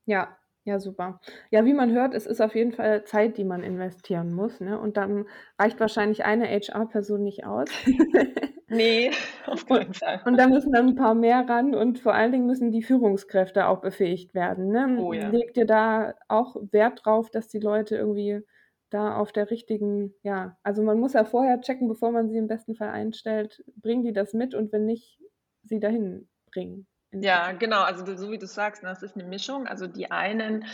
Ja, 0.06 0.38
ja, 0.66 0.80
super. 0.80 1.22
Ja, 1.50 1.66
wie 1.66 1.74
man 1.74 1.92
hört, 1.92 2.14
es 2.14 2.26
ist 2.26 2.42
auf 2.42 2.54
jeden 2.54 2.74
Fall 2.74 3.06
Zeit, 3.06 3.38
die 3.38 3.46
man 3.46 3.64
investieren 3.64 4.34
muss. 4.34 4.60
Ne? 4.60 4.80
Und 4.80 4.98
dann 4.98 5.26
reicht 5.58 5.80
wahrscheinlich 5.80 6.26
eine 6.26 6.48
HR-Person 6.48 7.24
nicht 7.24 7.46
aus. 7.46 7.70
Nee, 8.70 9.12
auf 9.48 9.66
keinen 9.66 9.94
Fall. 9.94 10.22
Und 10.26 10.38
da 10.38 10.48
müssen 10.48 10.72
dann 10.72 10.90
ein 10.90 10.96
paar 10.96 11.16
mehr 11.16 11.48
ran 11.48 11.76
und 11.76 12.00
vor 12.00 12.14
allen 12.14 12.32
Dingen 12.32 12.46
müssen 12.46 12.72
die 12.72 12.84
Führungskräfte 12.84 13.68
auch 13.68 13.82
befähigt 13.82 14.34
werden. 14.34 14.70
Ne? 14.70 14.98
Oh, 15.00 15.14
ja. 15.14 15.30
Legt 15.30 15.58
ihr 15.58 15.66
da 15.66 16.14
auch 16.28 16.56
Wert 16.72 17.02
drauf, 17.04 17.30
dass 17.30 17.48
die 17.48 17.60
Leute 17.60 17.96
irgendwie 17.96 18.42
da 18.90 19.16
auf 19.16 19.32
der 19.32 19.52
richtigen, 19.52 20.14
ja, 20.24 20.58
also 20.64 20.82
man 20.82 21.00
muss 21.00 21.14
ja 21.14 21.24
vorher 21.24 21.62
checken, 21.62 21.88
bevor 21.88 22.12
man 22.12 22.30
sie 22.30 22.38
im 22.38 22.48
besten 22.48 22.76
Fall 22.76 22.90
einstellt, 22.90 23.64
bringen 23.76 24.04
die 24.04 24.14
das 24.14 24.34
mit 24.34 24.56
und 24.56 24.72
wenn 24.72 24.86
nicht, 24.86 25.20
sie 25.64 25.80
dahin 25.80 26.28
bringen. 26.52 26.88
Ja, 27.12 27.54
genau. 27.54 27.82
Also 27.82 28.06
so 28.16 28.32
wie 28.32 28.38
du 28.38 28.46
sagst, 28.46 28.84
das 28.84 29.02
ist 29.02 29.16
eine 29.16 29.28
Mischung. 29.28 29.68
Also 29.68 29.88
die 29.88 30.12
einen, 30.12 30.66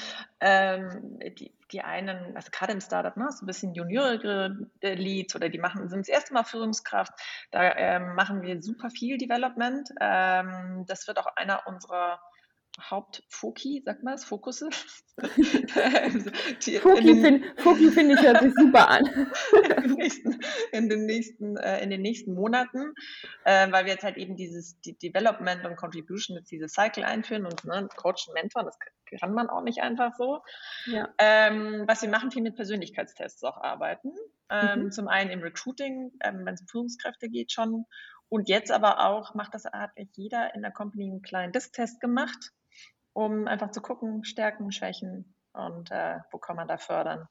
ähm, 0.42 1.20
die, 1.38 1.54
die 1.72 1.82
einen, 1.82 2.36
also 2.36 2.50
gerade 2.52 2.74
im 2.74 2.82
Startup, 2.82 3.16
ne, 3.18 3.28
so 3.32 3.44
ein 3.44 3.48
bisschen 3.48 3.74
juniorere 3.74 4.70
äh, 4.82 4.94
Leads 4.94 5.36
oder 5.36 5.50
die 5.50 5.58
machen, 5.58 5.90
sind 5.90 6.00
das 6.00 6.10
erste 6.10 6.34
Mal 6.34 6.44
Führungskraft. 6.44 7.14
Da 7.52 7.76
ähm, 7.76 8.16
machen 8.16 8.42
wir 8.42 8.62
super 8.62 8.90
viel 8.90 9.18
Development. 9.18 9.90
Ähm, 10.00 10.86
das 10.88 11.08
wird 11.08 11.20
auch 11.20 11.28
einer 11.36 11.66
unserer 11.68 12.20
Hauptfoki, 12.82 13.82
sag 13.86 14.04
mal, 14.04 14.12
das 14.12 14.26
Fokusse. 14.26 14.70
Foki 16.78 17.14
finde 17.14 17.92
find 17.92 18.12
ich 18.12 18.22
hört 18.22 18.42
sich 18.42 18.54
super 18.54 18.90
an. 18.90 19.06
in, 19.64 19.82
den 19.82 19.96
nächsten, 19.96 20.40
in, 20.72 20.90
den 20.90 21.06
nächsten, 21.06 21.58
äh, 21.58 21.82
in 21.82 21.90
den 21.90 22.02
nächsten 22.02 22.34
Monaten, 22.34 22.94
äh, 23.46 23.72
weil 23.72 23.86
wir 23.86 23.94
jetzt 23.94 24.04
halt 24.04 24.18
eben 24.18 24.36
dieses 24.36 24.80
die 24.82 24.98
Development 24.98 25.66
und 25.66 25.78
Contribution, 25.78 26.38
jetzt 26.38 26.52
dieses 26.52 26.74
Cycle 26.74 27.06
einführen 27.06 27.46
und 27.46 27.64
ne, 27.64 27.88
Coach 27.96 28.28
und 28.28 28.34
Mentor, 28.34 28.64
das 28.64 28.78
kann 29.20 29.34
man 29.34 29.50
auch 29.50 29.62
nicht 29.62 29.82
einfach 29.82 30.14
so. 30.18 30.42
Ja. 30.86 31.14
Ähm, 31.18 31.86
was 31.88 32.02
wir 32.02 32.10
machen, 32.10 32.32
viel 32.32 32.42
mit 32.44 32.56
Persönlichkeitstests 32.56 33.44
auch 33.44 33.58
arbeiten. 33.58 34.12
Ähm, 34.50 34.84
mhm. 34.84 34.92
Zum 34.92 35.08
einen 35.08 35.32
im 35.32 35.42
Recruiting, 35.42 36.12
ähm, 36.24 36.46
wenn 36.46 36.54
es 36.54 36.62
um 36.62 36.68
Führungskräfte 36.68 37.30
geht 37.30 37.52
schon 37.52 37.86
Und 38.30 38.50
jetzt 38.50 38.72
aber 38.72 39.08
auch 39.08 39.36
macht 39.36 39.54
das 39.54 39.66
hat 39.66 39.92
jeder 40.14 40.56
in 40.56 40.62
der 40.62 40.72
Company 40.72 41.10
einen 41.10 41.22
kleinen 41.22 41.52
Disk-Test 41.52 42.02
gemacht, 42.02 42.52
um 43.14 43.48
einfach 43.48 43.72
zu 43.72 43.82
gucken, 43.82 44.24
Stärken, 44.24 44.72
Schwächen 44.72 45.36
und 45.54 45.92
äh, 45.92 46.20
wo 46.32 46.38
kann 46.38 46.56
man 46.56 46.68
da 46.68 46.78
fördern. 46.78 47.28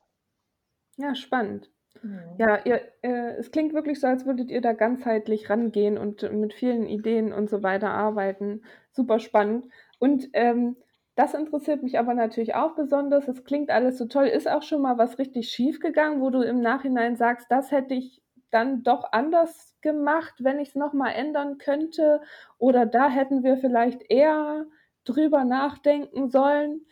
Ja, 0.97 1.15
spannend. 1.15 1.71
Mhm. 2.03 2.37
Ja, 2.39 2.59
ihr, 2.65 2.81
äh, 3.03 3.37
es 3.37 3.51
klingt 3.51 3.75
wirklich 3.75 4.01
so, 4.01 4.07
als 4.07 4.27
würdet 4.27 4.51
ihr 4.51 4.61
da 4.61 4.73
ganzheitlich 4.73 5.51
rangehen 5.51 5.99
und 5.99 6.23
mit 6.33 6.55
vielen 6.55 6.87
Ideen 6.87 7.33
und 7.33 7.51
so 7.51 7.63
weiter 7.63 7.91
arbeiten. 7.91 8.63
Super 8.93 9.19
spannend. 9.19 9.67
Und 9.99 10.29
ähm, 10.33 10.77
das 11.17 11.35
interessiert 11.35 11.83
mich 11.83 11.99
aber 11.99 12.15
natürlich 12.15 12.55
auch 12.55 12.75
besonders. 12.75 13.29
Es 13.29 13.45
klingt 13.45 13.71
alles 13.71 13.99
so 13.99 14.07
toll. 14.07 14.27
Ist 14.27 14.49
auch 14.49 14.63
schon 14.63 14.83
mal 14.83 14.99
was 14.99 15.19
richtig 15.19 15.51
schief 15.51 15.79
gegangen, 15.79 16.21
wo 16.21 16.31
du 16.31 16.43
im 16.43 16.61
Nachhinein 16.61 17.17
sagst, 17.17 17.47
das 17.51 17.71
hätte 17.71 17.95
ich 17.95 18.24
dann 18.55 18.83
doch 18.83 19.13
anders 19.13 19.75
gemacht, 19.81 20.35
wenn 20.39 20.59
ich 20.59 20.71
es 20.71 20.75
nochmal 20.75 21.15
ändern 21.15 21.59
könnte? 21.59 22.23
Oder 22.59 22.87
da 22.87 23.09
hätten 23.09 23.43
wir 23.43 23.57
vielleicht 23.59 24.11
eher 24.11 24.67
drüber 25.05 25.45
nachdenken 25.45 26.31
sollen? 26.31 26.87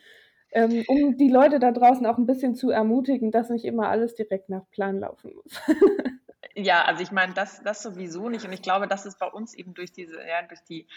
ähm, 0.53 0.83
um 0.87 1.17
die 1.17 1.29
Leute 1.29 1.59
da 1.59 1.71
draußen 1.71 2.05
auch 2.05 2.17
ein 2.17 2.27
bisschen 2.27 2.55
zu 2.55 2.69
ermutigen, 2.69 3.31
dass 3.31 3.49
nicht 3.49 3.65
immer 3.65 3.89
alles 3.89 4.15
direkt 4.15 4.49
nach 4.49 4.69
Plan 4.69 4.99
laufen 4.99 5.33
muss. 5.35 5.61
ja, 6.55 6.83
also 6.83 7.01
ich 7.01 7.11
meine, 7.11 7.33
das, 7.33 7.61
das 7.63 7.81
sowieso 7.81 8.29
nicht. 8.29 8.45
Und 8.45 8.53
ich 8.53 8.61
glaube, 8.61 8.87
das 8.87 9.05
ist 9.05 9.19
bei 9.19 9.27
uns 9.27 9.53
eben 9.55 9.73
durch 9.73 9.91
diese, 9.91 10.17
ja, 10.25 10.41
durch 10.43 10.63
die 10.63 10.87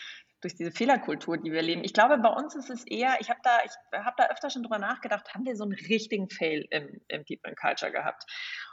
durch 0.43 0.55
diese 0.55 0.71
Fehlerkultur, 0.71 1.39
die 1.39 1.51
wir 1.51 1.63
leben. 1.63 1.83
Ich 1.83 1.95
glaube, 1.95 2.19
bei 2.19 2.29
uns 2.29 2.55
ist 2.55 2.69
es 2.69 2.87
eher, 2.87 3.17
ich 3.21 3.31
habe 3.31 3.41
da, 3.43 3.59
habe 4.05 4.17
da 4.19 4.29
öfter 4.29 4.51
schon 4.51 4.63
drüber 4.63 4.79
nachgedacht, 4.79 5.35
haben 5.35 5.47
wir 5.47 5.57
so 5.57 5.65
einen 5.65 5.73
richtigen 5.73 6.29
Fail 6.29 6.67
im, 6.71 7.01
im 7.09 7.25
People 7.25 7.55
Culture 7.55 7.91
gehabt? 7.91 8.27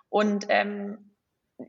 Und 0.10 0.46
ähm, 0.50 1.13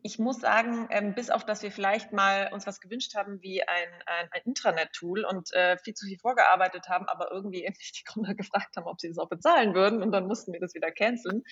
ich 0.03 0.19
muss 0.19 0.41
sagen, 0.41 0.89
ähm, 0.91 1.15
bis 1.15 1.31
auf 1.31 1.45
dass 1.45 1.63
wir 1.63 1.71
vielleicht 1.71 2.13
mal 2.13 2.51
uns 2.53 2.67
was 2.67 2.81
gewünscht 2.81 3.15
haben 3.15 3.43
wie 3.43 3.63
ein, 3.63 3.89
ein, 4.07 4.29
ein 4.33 4.41
Intranet-Tool 4.47 5.25
und 5.25 5.53
äh, 5.53 5.77
viel 5.79 5.95
zu 5.95 6.07
viel 6.07 6.19
vorgearbeitet 6.19 6.89
haben, 6.89 7.07
aber 7.07 7.31
irgendwie 7.31 7.65
endlich 7.65 7.93
die 7.99 8.05
Gründer 8.05 8.35
gefragt 8.35 8.77
haben, 8.77 8.87
ob 8.87 9.01
sie 9.01 9.09
das 9.09 9.19
auch 9.19 9.29
bezahlen 9.29 9.75
würden 9.75 10.03
und 10.03 10.13
dann 10.13 10.27
mussten 10.27 10.53
wir 10.53 10.61
das 10.61 10.75
wieder 10.75 10.91
canceln. 10.91 11.43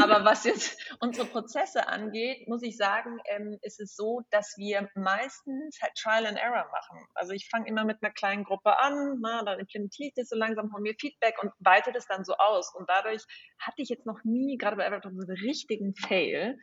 aber 0.00 0.24
was 0.24 0.44
jetzt 0.44 0.80
unsere 1.00 1.26
Prozesse 1.26 1.88
angeht, 1.88 2.48
muss 2.48 2.62
ich 2.62 2.76
sagen, 2.76 3.18
ähm, 3.26 3.58
ist 3.62 3.80
es 3.80 3.94
so, 3.94 4.22
dass 4.30 4.54
wir 4.56 4.88
meistens 4.94 5.78
halt 5.82 5.94
Trial 5.94 6.26
and 6.26 6.38
Error 6.38 6.68
machen. 6.70 7.06
Also 7.14 7.32
ich 7.32 7.48
fange 7.48 7.68
immer 7.68 7.84
mit 7.84 8.02
einer 8.02 8.12
kleinen 8.12 8.44
Gruppe 8.44 8.78
an, 8.78 9.18
na, 9.20 9.42
dann 9.44 9.58
implementiere 9.58 10.08
ich 10.08 10.14
das 10.14 10.28
so 10.28 10.36
langsam, 10.36 10.70
von 10.70 10.82
mir 10.82 10.94
Feedback 10.98 11.36
und 11.42 11.52
weite 11.58 11.92
das 11.92 12.06
dann 12.06 12.24
so 12.24 12.34
aus. 12.34 12.74
Und 12.74 12.88
dadurch 12.88 13.22
hatte 13.58 13.82
ich 13.82 13.88
jetzt 13.88 14.06
noch 14.06 14.24
nie, 14.24 14.56
gerade 14.56 14.76
bei 14.76 14.86
Everton, 14.86 15.14
so 15.14 15.26
einen 15.26 15.36
richtigen 15.38 15.94
Fail. 15.94 16.58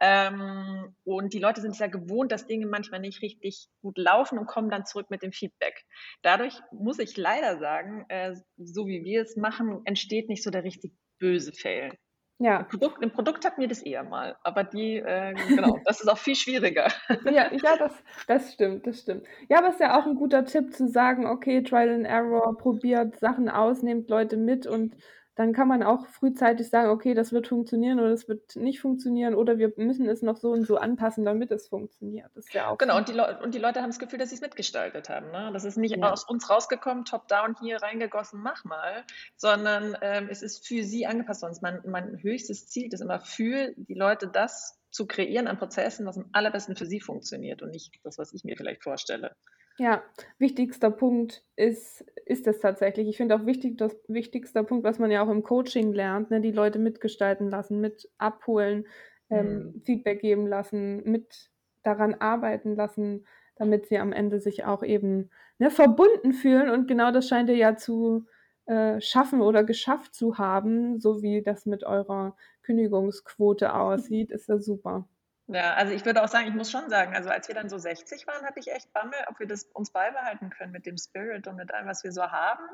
Ähm, 0.00 0.94
und 1.04 1.32
die 1.32 1.38
Leute 1.38 1.60
sind 1.60 1.72
es 1.72 1.78
ja 1.78 1.86
gewohnt, 1.86 2.32
dass 2.32 2.46
Dinge 2.46 2.66
manchmal 2.66 3.00
nicht 3.00 3.22
richtig 3.22 3.68
gut 3.80 3.96
laufen 3.96 4.38
und 4.38 4.46
kommen 4.46 4.70
dann 4.70 4.84
zurück 4.84 5.10
mit 5.10 5.22
dem 5.22 5.32
Feedback. 5.32 5.84
Dadurch 6.22 6.60
muss 6.72 6.98
ich 6.98 7.16
leider 7.16 7.58
sagen, 7.58 8.04
äh, 8.08 8.34
so 8.56 8.86
wie 8.86 9.04
wir 9.04 9.22
es 9.22 9.36
machen, 9.36 9.82
entsteht 9.84 10.28
nicht 10.28 10.42
so 10.42 10.50
der 10.50 10.64
richtig 10.64 10.92
böse 11.18 11.52
Fail. 11.52 11.92
Ja. 12.40 12.60
Im 12.60 12.66
Produkt, 12.66 13.02
Im 13.02 13.12
Produkt 13.12 13.44
hatten 13.44 13.60
wir 13.60 13.68
das 13.68 13.82
eher 13.82 14.02
mal, 14.02 14.36
aber 14.42 14.64
die, 14.64 14.96
äh, 14.96 15.34
genau, 15.34 15.78
das 15.84 16.00
ist 16.00 16.08
auch 16.08 16.18
viel 16.18 16.34
schwieriger. 16.34 16.88
ja, 17.26 17.52
ja 17.52 17.76
das, 17.78 17.92
das 18.26 18.52
stimmt, 18.52 18.86
das 18.86 19.00
stimmt. 19.00 19.24
Ja, 19.48 19.58
aber 19.58 19.68
es 19.68 19.74
ist 19.74 19.80
ja 19.80 19.98
auch 19.98 20.06
ein 20.06 20.16
guter 20.16 20.44
Tipp 20.44 20.74
zu 20.74 20.88
sagen, 20.88 21.26
okay, 21.26 21.62
Trial 21.62 21.90
and 21.90 22.06
Error, 22.06 22.58
probiert 22.58 23.18
Sachen 23.20 23.48
aus, 23.48 23.82
nehmt 23.82 24.10
Leute 24.10 24.36
mit 24.36 24.66
und 24.66 24.96
dann 25.36 25.52
kann 25.52 25.66
man 25.66 25.82
auch 25.82 26.06
frühzeitig 26.06 26.70
sagen, 26.70 26.90
okay, 26.90 27.14
das 27.14 27.32
wird 27.32 27.48
funktionieren 27.48 27.98
oder 27.98 28.10
das 28.10 28.28
wird 28.28 28.54
nicht 28.54 28.80
funktionieren 28.80 29.34
oder 29.34 29.58
wir 29.58 29.72
müssen 29.76 30.08
es 30.08 30.22
noch 30.22 30.36
so 30.36 30.52
und 30.52 30.64
so 30.64 30.76
anpassen, 30.76 31.24
damit 31.24 31.50
es 31.50 31.68
funktioniert. 31.68 32.30
Das 32.34 32.46
ist 32.46 32.54
ja 32.54 32.68
auch 32.68 32.78
genau, 32.78 32.96
und 32.96 33.08
die, 33.08 33.20
und 33.42 33.54
die 33.54 33.58
Leute 33.58 33.80
haben 33.80 33.90
das 33.90 33.98
Gefühl, 33.98 34.18
dass 34.18 34.30
sie 34.30 34.36
es 34.36 34.40
mitgestaltet 34.40 35.08
haben. 35.08 35.30
Ne? 35.32 35.50
Das 35.52 35.64
ist 35.64 35.76
nicht 35.76 35.96
ja. 35.96 36.12
aus 36.12 36.24
uns 36.24 36.48
rausgekommen, 36.48 37.04
top-down 37.04 37.56
hier 37.60 37.82
reingegossen, 37.82 38.40
mach 38.40 38.64
mal, 38.64 39.04
sondern 39.36 39.96
ähm, 40.02 40.28
es 40.30 40.42
ist 40.42 40.66
für 40.66 40.84
sie 40.84 41.06
angepasst. 41.06 41.40
Sonst 41.40 41.62
mein, 41.62 41.80
mein 41.84 42.22
höchstes 42.22 42.68
Ziel 42.68 42.92
ist 42.92 43.00
immer 43.00 43.18
für 43.18 43.72
die 43.76 43.94
Leute 43.94 44.28
das 44.28 44.80
zu 44.90 45.06
kreieren 45.06 45.48
an 45.48 45.58
Prozessen, 45.58 46.06
was 46.06 46.16
am 46.16 46.28
allerbesten 46.32 46.76
für 46.76 46.86
sie 46.86 47.00
funktioniert 47.00 47.62
und 47.62 47.70
nicht 47.70 47.98
das, 48.04 48.18
was 48.18 48.32
ich 48.32 48.44
mir 48.44 48.56
vielleicht 48.56 48.84
vorstelle. 48.84 49.34
Ja, 49.76 50.04
wichtigster 50.38 50.90
Punkt 50.90 51.42
ist, 51.56 52.04
ist 52.26 52.46
es 52.46 52.60
tatsächlich. 52.60 53.08
Ich 53.08 53.16
finde 53.16 53.34
auch 53.34 53.44
wichtig, 53.44 53.76
das 53.76 53.96
wichtigster 54.06 54.62
Punkt, 54.62 54.84
was 54.84 55.00
man 55.00 55.10
ja 55.10 55.22
auch 55.22 55.30
im 55.30 55.42
Coaching 55.42 55.92
lernt, 55.92 56.30
ne, 56.30 56.40
die 56.40 56.52
Leute 56.52 56.78
mitgestalten 56.78 57.50
lassen, 57.50 57.80
mit 57.80 58.08
abholen, 58.18 58.86
ähm, 59.30 59.72
mhm. 59.74 59.82
Feedback 59.84 60.20
geben 60.20 60.46
lassen, 60.46 61.02
mit 61.04 61.50
daran 61.82 62.14
arbeiten 62.14 62.76
lassen, 62.76 63.26
damit 63.56 63.86
sie 63.86 63.98
am 63.98 64.12
Ende 64.12 64.40
sich 64.40 64.64
auch 64.64 64.84
eben 64.84 65.30
ne, 65.58 65.70
verbunden 65.70 66.32
fühlen. 66.32 66.70
Und 66.70 66.86
genau 66.86 67.10
das 67.10 67.28
scheint 67.28 67.48
ihr 67.48 67.56
ja 67.56 67.76
zu 67.76 68.26
äh, 68.66 69.00
schaffen 69.00 69.40
oder 69.40 69.64
geschafft 69.64 70.14
zu 70.14 70.38
haben, 70.38 71.00
so 71.00 71.20
wie 71.20 71.42
das 71.42 71.66
mit 71.66 71.82
eurer 71.84 72.36
Kündigungsquote 72.62 73.74
aussieht, 73.74 74.30
ist 74.30 74.48
ja 74.48 74.58
super. 74.58 75.08
Ja, 75.46 75.74
also 75.74 75.92
ich 75.92 76.06
würde 76.06 76.22
auch 76.22 76.28
sagen, 76.28 76.48
ich 76.48 76.54
muss 76.54 76.70
schon 76.70 76.88
sagen, 76.88 77.14
also 77.14 77.28
als 77.28 77.48
wir 77.48 77.54
dann 77.54 77.68
so 77.68 77.76
60 77.76 78.26
waren, 78.26 78.46
hatte 78.46 78.60
ich 78.60 78.72
echt 78.72 78.90
Bammel, 78.94 79.18
ob 79.28 79.38
wir 79.38 79.46
das 79.46 79.64
uns 79.74 79.90
beibehalten 79.90 80.48
können 80.48 80.72
mit 80.72 80.86
dem 80.86 80.96
Spirit 80.96 81.46
und 81.46 81.56
mit 81.56 81.72
allem, 81.72 81.86
was 81.86 82.02
wir 82.02 82.12
so 82.12 82.22
haben. 82.22 82.64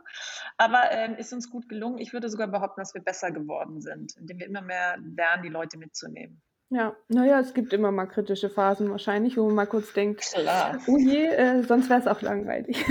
Aber 0.56 0.90
ähm, 0.92 1.16
ist 1.16 1.32
uns 1.32 1.50
gut 1.50 1.68
gelungen. 1.68 1.98
Ich 1.98 2.12
würde 2.12 2.28
sogar 2.28 2.46
behaupten, 2.46 2.80
dass 2.80 2.94
wir 2.94 3.02
besser 3.02 3.32
geworden 3.32 3.80
sind, 3.80 4.16
indem 4.16 4.38
wir 4.38 4.46
immer 4.46 4.62
mehr 4.62 4.96
lernen, 4.98 5.42
die 5.42 5.48
Leute 5.48 5.78
mitzunehmen. 5.78 6.40
Ja, 6.72 6.94
naja, 7.08 7.40
es 7.40 7.52
gibt 7.52 7.72
immer 7.72 7.90
mal 7.90 8.06
kritische 8.06 8.48
Phasen 8.48 8.90
wahrscheinlich, 8.92 9.36
wo 9.36 9.46
man 9.46 9.56
mal 9.56 9.66
kurz 9.66 9.92
denkt, 9.92 10.20
Klar. 10.20 10.78
oh 10.86 10.96
je, 10.96 11.26
äh, 11.26 11.62
sonst 11.64 11.90
wäre 11.90 11.98
es 11.98 12.06
auch 12.06 12.22
langweilig. 12.22 12.84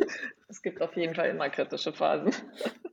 es 0.48 0.62
gibt 0.62 0.80
auf 0.80 0.96
jeden 0.96 1.14
Fall 1.14 1.28
immer 1.28 1.50
kritische 1.50 1.92
Phasen. 1.92 2.32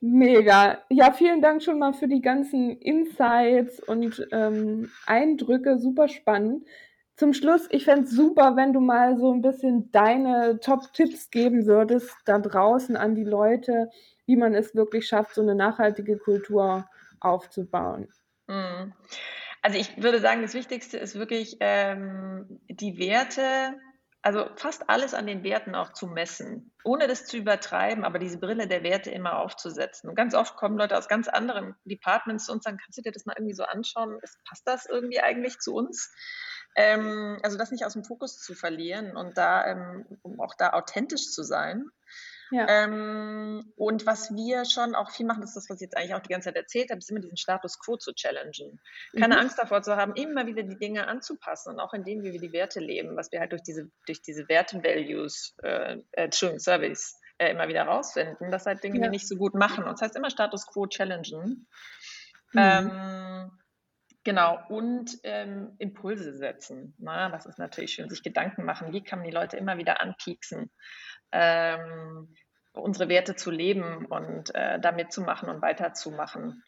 Mega. 0.00 0.78
Ja, 0.88 1.12
vielen 1.12 1.42
Dank 1.42 1.62
schon 1.62 1.78
mal 1.78 1.92
für 1.92 2.08
die 2.08 2.22
ganzen 2.22 2.70
Insights 2.78 3.80
und 3.80 4.26
ähm, 4.32 4.90
Eindrücke. 5.06 5.78
Super 5.78 6.08
spannend. 6.08 6.64
Zum 7.16 7.34
Schluss, 7.34 7.68
ich 7.70 7.84
fände 7.84 8.04
es 8.04 8.12
super, 8.12 8.56
wenn 8.56 8.72
du 8.72 8.80
mal 8.80 9.18
so 9.18 9.30
ein 9.30 9.42
bisschen 9.42 9.90
deine 9.92 10.58
Top-Tipps 10.60 11.30
geben 11.30 11.66
würdest 11.66 12.10
da 12.24 12.38
draußen 12.38 12.96
an 12.96 13.14
die 13.14 13.24
Leute, 13.24 13.90
wie 14.24 14.36
man 14.36 14.54
es 14.54 14.74
wirklich 14.74 15.06
schafft, 15.06 15.34
so 15.34 15.42
eine 15.42 15.54
nachhaltige 15.54 16.16
Kultur 16.16 16.88
aufzubauen. 17.20 18.08
Mhm. 18.48 18.94
Also 19.60 19.78
ich 19.78 20.02
würde 20.02 20.20
sagen, 20.20 20.40
das 20.40 20.54
Wichtigste 20.54 20.96
ist 20.96 21.14
wirklich 21.16 21.58
ähm, 21.60 22.60
die 22.68 22.98
Werte 22.98 23.74
also 24.22 24.50
fast 24.56 24.90
alles 24.90 25.14
an 25.14 25.26
den 25.26 25.42
Werten 25.42 25.74
auch 25.74 25.92
zu 25.92 26.06
messen, 26.06 26.72
ohne 26.84 27.06
das 27.06 27.24
zu 27.24 27.38
übertreiben, 27.38 28.04
aber 28.04 28.18
diese 28.18 28.38
Brille 28.38 28.68
der 28.68 28.82
Werte 28.82 29.10
immer 29.10 29.38
aufzusetzen. 29.38 30.10
Und 30.10 30.16
ganz 30.16 30.34
oft 30.34 30.56
kommen 30.56 30.76
Leute 30.76 30.98
aus 30.98 31.08
ganz 31.08 31.28
anderen 31.28 31.74
Departments 31.84 32.44
zu 32.44 32.52
uns 32.52 32.58
und 32.58 32.64
sagen, 32.64 32.78
kannst 32.82 32.98
du 32.98 33.02
dir 33.02 33.12
das 33.12 33.24
mal 33.24 33.34
irgendwie 33.36 33.54
so 33.54 33.64
anschauen? 33.64 34.18
Passt 34.46 34.66
das 34.66 34.86
irgendwie 34.86 35.20
eigentlich 35.20 35.58
zu 35.58 35.74
uns? 35.74 36.12
Ähm, 36.76 37.38
also 37.42 37.56
das 37.56 37.70
nicht 37.70 37.84
aus 37.84 37.94
dem 37.94 38.04
Fokus 38.04 38.38
zu 38.38 38.54
verlieren 38.54 39.16
und 39.16 39.38
da, 39.38 39.66
ähm, 39.66 40.06
um 40.22 40.40
auch 40.40 40.54
da 40.56 40.74
authentisch 40.74 41.30
zu 41.30 41.42
sein. 41.42 41.86
Ja. 42.50 42.66
Ähm, 42.68 43.72
und 43.76 44.06
was 44.06 44.34
wir 44.34 44.64
schon 44.64 44.94
auch 44.94 45.10
viel 45.10 45.26
machen, 45.26 45.40
das 45.40 45.50
ist 45.50 45.56
das, 45.56 45.70
was 45.70 45.76
ich 45.76 45.86
jetzt 45.86 45.96
eigentlich 45.96 46.14
auch 46.14 46.20
die 46.20 46.30
ganze 46.30 46.48
Zeit 46.48 46.56
erzählt 46.56 46.90
habe, 46.90 46.98
ist 46.98 47.10
immer 47.10 47.20
diesen 47.20 47.36
Status 47.36 47.78
quo 47.78 47.96
zu 47.96 48.12
challengen. 48.12 48.80
Keine 49.18 49.34
mhm. 49.34 49.40
Angst 49.40 49.58
davor 49.58 49.82
zu 49.82 49.96
haben, 49.96 50.14
immer 50.14 50.46
wieder 50.46 50.62
die 50.62 50.78
Dinge 50.78 51.06
anzupassen 51.06 51.74
und 51.74 51.80
auch 51.80 51.94
in 51.94 52.04
dem, 52.04 52.22
wie 52.22 52.32
wir 52.32 52.40
die 52.40 52.52
Werte 52.52 52.80
leben, 52.80 53.16
was 53.16 53.30
wir 53.32 53.40
halt 53.40 53.52
durch 53.52 53.62
diese, 53.62 53.90
durch 54.06 54.22
diese 54.22 54.48
Werte-Values, 54.48 55.54
äh, 55.62 55.98
äh, 56.12 56.30
Service, 56.30 57.18
äh, 57.38 57.52
immer 57.52 57.68
wieder 57.68 57.84
rausfinden, 57.84 58.50
dass 58.50 58.66
halt 58.66 58.82
Dinge 58.82 58.96
ja. 58.96 59.02
wir 59.02 59.10
nicht 59.10 59.28
so 59.28 59.36
gut 59.36 59.54
machen. 59.54 59.84
Und 59.84 59.92
das 59.92 60.02
heißt 60.02 60.16
immer 60.16 60.30
Status 60.30 60.66
quo 60.66 60.86
challengen. 60.86 61.66
Mhm. 62.52 62.58
Ähm, 62.58 63.50
Genau, 64.22 64.58
und 64.68 65.18
ähm, 65.22 65.74
Impulse 65.78 66.36
setzen. 66.36 66.94
Na, 66.98 67.30
das 67.30 67.46
ist 67.46 67.58
natürlich 67.58 67.92
schön, 67.92 68.10
sich 68.10 68.22
Gedanken 68.22 68.64
machen, 68.64 68.92
wie 68.92 69.02
kann 69.02 69.20
man 69.20 69.28
die 69.28 69.34
Leute 69.34 69.56
immer 69.56 69.78
wieder 69.78 70.00
anpieksen 70.00 70.70
ähm, 71.32 72.34
unsere 72.72 73.08
Werte 73.08 73.34
zu 73.34 73.50
leben 73.50 74.06
und 74.06 74.54
äh, 74.54 74.78
da 74.80 74.92
mitzumachen 74.92 75.48
und 75.48 75.62
weiterzumachen. 75.62 76.62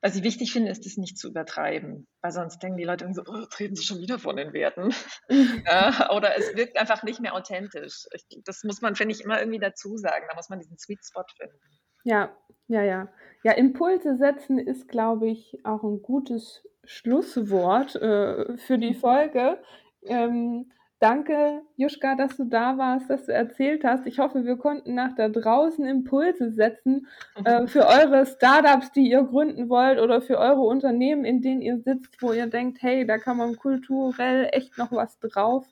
Was 0.00 0.16
ich 0.16 0.22
wichtig 0.22 0.52
finde, 0.52 0.70
ist 0.70 0.84
es 0.84 0.98
nicht 0.98 1.18
zu 1.18 1.28
übertreiben, 1.28 2.06
weil 2.20 2.30
sonst 2.30 2.62
denken 2.62 2.76
die 2.76 2.84
Leute 2.84 3.08
so, 3.12 3.22
oh, 3.26 3.46
treten 3.50 3.74
sie 3.74 3.84
schon 3.84 4.00
wieder 4.00 4.18
von 4.18 4.36
den 4.36 4.52
Werten. 4.52 4.94
ja, 5.66 6.10
oder 6.10 6.36
es 6.36 6.54
wirkt 6.56 6.78
einfach 6.78 7.02
nicht 7.04 7.20
mehr 7.20 7.34
authentisch. 7.34 8.06
Ich, 8.12 8.26
das 8.44 8.64
muss 8.64 8.82
man, 8.82 8.96
finde 8.96 9.14
ich, 9.14 9.22
immer 9.22 9.38
irgendwie 9.38 9.60
dazu 9.60 9.96
sagen. 9.96 10.26
Da 10.28 10.36
muss 10.36 10.50
man 10.50 10.58
diesen 10.58 10.78
Sweet 10.78 11.00
Spot 11.04 11.24
finden. 11.38 11.58
Ja, 12.04 12.36
ja, 12.68 12.82
ja. 12.82 13.08
Ja, 13.44 13.52
Impulse 13.52 14.16
setzen 14.16 14.58
ist, 14.58 14.88
glaube 14.88 15.28
ich, 15.28 15.58
auch 15.64 15.82
ein 15.82 16.02
gutes 16.02 16.62
Schlusswort 16.86 17.96
äh, 17.96 18.56
für 18.56 18.78
die 18.78 18.94
Folge. 18.94 19.58
Ähm, 20.02 20.66
Danke, 21.04 21.60
Juschka, 21.76 22.14
dass 22.14 22.38
du 22.38 22.44
da 22.44 22.78
warst, 22.78 23.10
dass 23.10 23.26
du 23.26 23.32
erzählt 23.34 23.84
hast. 23.84 24.06
Ich 24.06 24.18
hoffe, 24.20 24.46
wir 24.46 24.56
konnten 24.56 24.94
nach 24.94 25.14
da 25.14 25.28
draußen 25.28 25.84
Impulse 25.84 26.50
setzen 26.50 27.08
äh, 27.44 27.66
für 27.66 27.86
eure 27.86 28.24
Startups, 28.24 28.90
die 28.92 29.10
ihr 29.10 29.22
gründen 29.24 29.68
wollt 29.68 30.00
oder 30.00 30.22
für 30.22 30.38
eure 30.38 30.62
Unternehmen, 30.62 31.26
in 31.26 31.42
denen 31.42 31.60
ihr 31.60 31.78
sitzt, 31.80 32.22
wo 32.22 32.32
ihr 32.32 32.46
denkt, 32.46 32.80
hey, 32.80 33.04
da 33.06 33.18
kann 33.18 33.36
man 33.36 33.56
kulturell 33.56 34.48
echt 34.52 34.78
noch 34.78 34.92
was 34.92 35.18
drauf 35.18 35.66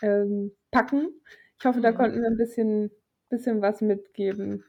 ähm, 0.00 0.52
packen. 0.70 1.08
Ich 1.58 1.64
hoffe, 1.64 1.80
da 1.80 1.90
mhm. 1.90 1.96
konnten 1.96 2.20
wir 2.20 2.28
ein 2.28 2.36
bisschen, 2.36 2.92
bisschen 3.30 3.60
was 3.60 3.80
mitgeben. 3.80 4.64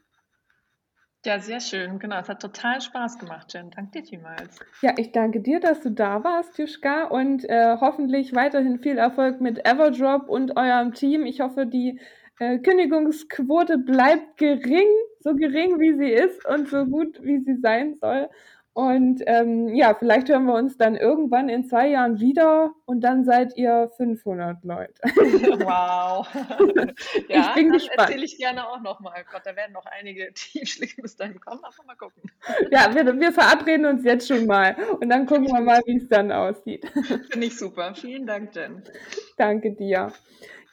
Ja, 1.26 1.38
sehr 1.38 1.60
schön. 1.60 1.98
Genau, 1.98 2.18
es 2.18 2.28
hat 2.30 2.40
total 2.40 2.80
Spaß 2.80 3.18
gemacht, 3.18 3.52
Jen. 3.52 3.70
Danke 3.70 4.00
dir 4.00 4.08
vielmals. 4.08 4.58
Ja, 4.80 4.94
ich 4.96 5.12
danke 5.12 5.40
dir, 5.40 5.60
dass 5.60 5.82
du 5.82 5.90
da 5.90 6.24
warst, 6.24 6.56
Juschka, 6.58 7.04
und 7.04 7.44
äh, 7.44 7.76
hoffentlich 7.78 8.34
weiterhin 8.34 8.78
viel 8.78 8.96
Erfolg 8.96 9.40
mit 9.40 9.58
Everdrop 9.66 10.30
und 10.30 10.56
eurem 10.56 10.94
Team. 10.94 11.26
Ich 11.26 11.40
hoffe, 11.40 11.66
die 11.66 12.00
äh, 12.38 12.58
Kündigungsquote 12.58 13.76
bleibt 13.76 14.38
gering, 14.38 14.88
so 15.18 15.34
gering 15.34 15.78
wie 15.78 15.94
sie 15.94 16.10
ist 16.10 16.46
und 16.46 16.68
so 16.68 16.86
gut 16.86 17.22
wie 17.22 17.40
sie 17.40 17.56
sein 17.60 17.96
soll. 18.00 18.30
Und 18.80 19.20
ähm, 19.26 19.68
ja, 19.74 19.92
vielleicht 19.92 20.30
hören 20.30 20.46
wir 20.46 20.54
uns 20.54 20.78
dann 20.78 20.96
irgendwann 20.96 21.50
in 21.50 21.66
zwei 21.66 21.88
Jahren 21.88 22.18
wieder 22.18 22.72
und 22.86 23.02
dann 23.02 23.24
seid 23.26 23.54
ihr 23.58 23.90
500 23.98 24.64
Leute. 24.64 24.94
Wow. 25.60 26.26
ja, 27.28 27.40
ich 27.40 27.54
bin 27.54 27.70
gespannt. 27.72 28.08
erzähle 28.08 28.24
ich 28.24 28.38
gerne 28.38 28.66
auch 28.66 28.80
nochmal. 28.80 29.22
Gott, 29.30 29.42
da 29.44 29.54
werden 29.54 29.72
noch 29.72 29.84
einige 29.84 30.32
Teamschläge 30.34 31.02
bis 31.02 31.14
dahin 31.14 31.38
kommen, 31.40 31.60
aber 31.62 31.74
mal 31.86 31.94
gucken. 31.94 32.22
Ja, 32.70 32.94
wir, 32.94 33.20
wir 33.20 33.32
verabreden 33.32 33.84
uns 33.84 34.02
jetzt 34.02 34.28
schon 34.28 34.46
mal 34.46 34.74
und 34.98 35.10
dann 35.10 35.26
gucken 35.26 35.48
wir 35.48 35.60
mal, 35.60 35.82
wie 35.84 35.98
es 35.98 36.08
dann 36.08 36.32
aussieht. 36.32 36.88
Finde 37.30 37.46
ich 37.46 37.58
super. 37.58 37.94
Vielen 37.94 38.26
Dank, 38.26 38.54
Jen. 38.54 38.82
Danke 39.36 39.72
dir. 39.72 40.10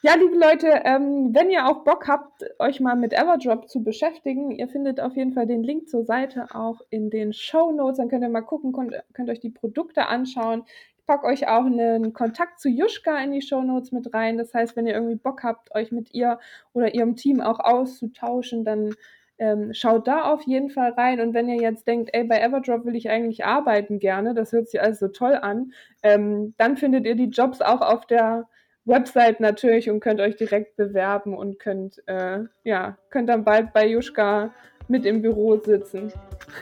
Ja, 0.00 0.14
liebe 0.14 0.36
Leute, 0.36 0.68
ähm, 0.84 1.34
wenn 1.34 1.50
ihr 1.50 1.66
auch 1.66 1.82
Bock 1.82 2.06
habt, 2.06 2.44
euch 2.60 2.78
mal 2.78 2.94
mit 2.94 3.12
Everdrop 3.12 3.68
zu 3.68 3.82
beschäftigen, 3.82 4.52
ihr 4.52 4.68
findet 4.68 5.00
auf 5.00 5.16
jeden 5.16 5.32
Fall 5.32 5.48
den 5.48 5.64
Link 5.64 5.88
zur 5.88 6.04
Seite 6.04 6.46
auch 6.54 6.80
in 6.88 7.10
den 7.10 7.32
Show 7.32 7.72
Notes. 7.72 7.98
Dann 7.98 8.08
könnt 8.08 8.22
ihr 8.22 8.28
mal 8.28 8.42
gucken, 8.42 8.72
könnt, 8.72 8.94
könnt 9.12 9.28
euch 9.28 9.40
die 9.40 9.50
Produkte 9.50 10.06
anschauen. 10.06 10.62
Ich 10.98 11.04
packe 11.04 11.26
euch 11.26 11.48
auch 11.48 11.64
einen 11.64 12.12
Kontakt 12.12 12.60
zu 12.60 12.68
Juschka 12.68 13.18
in 13.18 13.32
die 13.32 13.42
Show 13.42 13.62
Notes 13.62 13.90
mit 13.90 14.14
rein. 14.14 14.38
Das 14.38 14.54
heißt, 14.54 14.76
wenn 14.76 14.86
ihr 14.86 14.94
irgendwie 14.94 15.16
Bock 15.16 15.42
habt, 15.42 15.74
euch 15.74 15.90
mit 15.90 16.14
ihr 16.14 16.38
oder 16.72 16.94
ihrem 16.94 17.16
Team 17.16 17.40
auch 17.40 17.58
auszutauschen, 17.58 18.64
dann 18.64 18.94
ähm, 19.38 19.74
schaut 19.74 20.06
da 20.06 20.32
auf 20.32 20.42
jeden 20.42 20.70
Fall 20.70 20.92
rein. 20.92 21.20
Und 21.20 21.34
wenn 21.34 21.48
ihr 21.48 21.60
jetzt 21.60 21.88
denkt, 21.88 22.10
ey, 22.12 22.22
bei 22.22 22.40
Everdrop 22.40 22.84
will 22.84 22.94
ich 22.94 23.10
eigentlich 23.10 23.44
arbeiten 23.44 23.98
gerne, 23.98 24.32
das 24.34 24.52
hört 24.52 24.68
sich 24.68 24.80
alles 24.80 25.00
so 25.00 25.08
toll 25.08 25.34
an, 25.34 25.72
ähm, 26.04 26.54
dann 26.56 26.76
findet 26.76 27.04
ihr 27.04 27.16
die 27.16 27.30
Jobs 27.30 27.60
auch 27.60 27.80
auf 27.80 28.06
der 28.06 28.46
Website 28.88 29.40
natürlich 29.40 29.90
und 29.90 30.00
könnt 30.00 30.20
euch 30.20 30.36
direkt 30.36 30.76
bewerben 30.76 31.36
und 31.36 31.58
könnt, 31.58 32.02
äh, 32.06 32.40
ja, 32.64 32.96
könnt 33.10 33.28
dann 33.28 33.44
bald 33.44 33.72
bei 33.72 33.86
Juschka 33.86 34.52
mit 34.88 35.04
im 35.04 35.22
Büro 35.22 35.56
sitzen. 35.58 36.12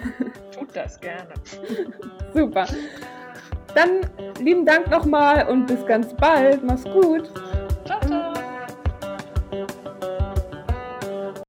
Tut 0.52 0.74
das 0.74 1.00
gerne. 1.00 1.28
Super. 2.34 2.66
Dann 3.74 4.00
lieben 4.40 4.64
Dank 4.64 4.90
nochmal 4.90 5.48
und 5.48 5.66
bis 5.66 5.84
ganz 5.86 6.14
bald. 6.14 6.64
Mach's 6.64 6.84
gut. 6.84 7.30
Ciao, 7.84 8.00
ciao. 8.00 8.25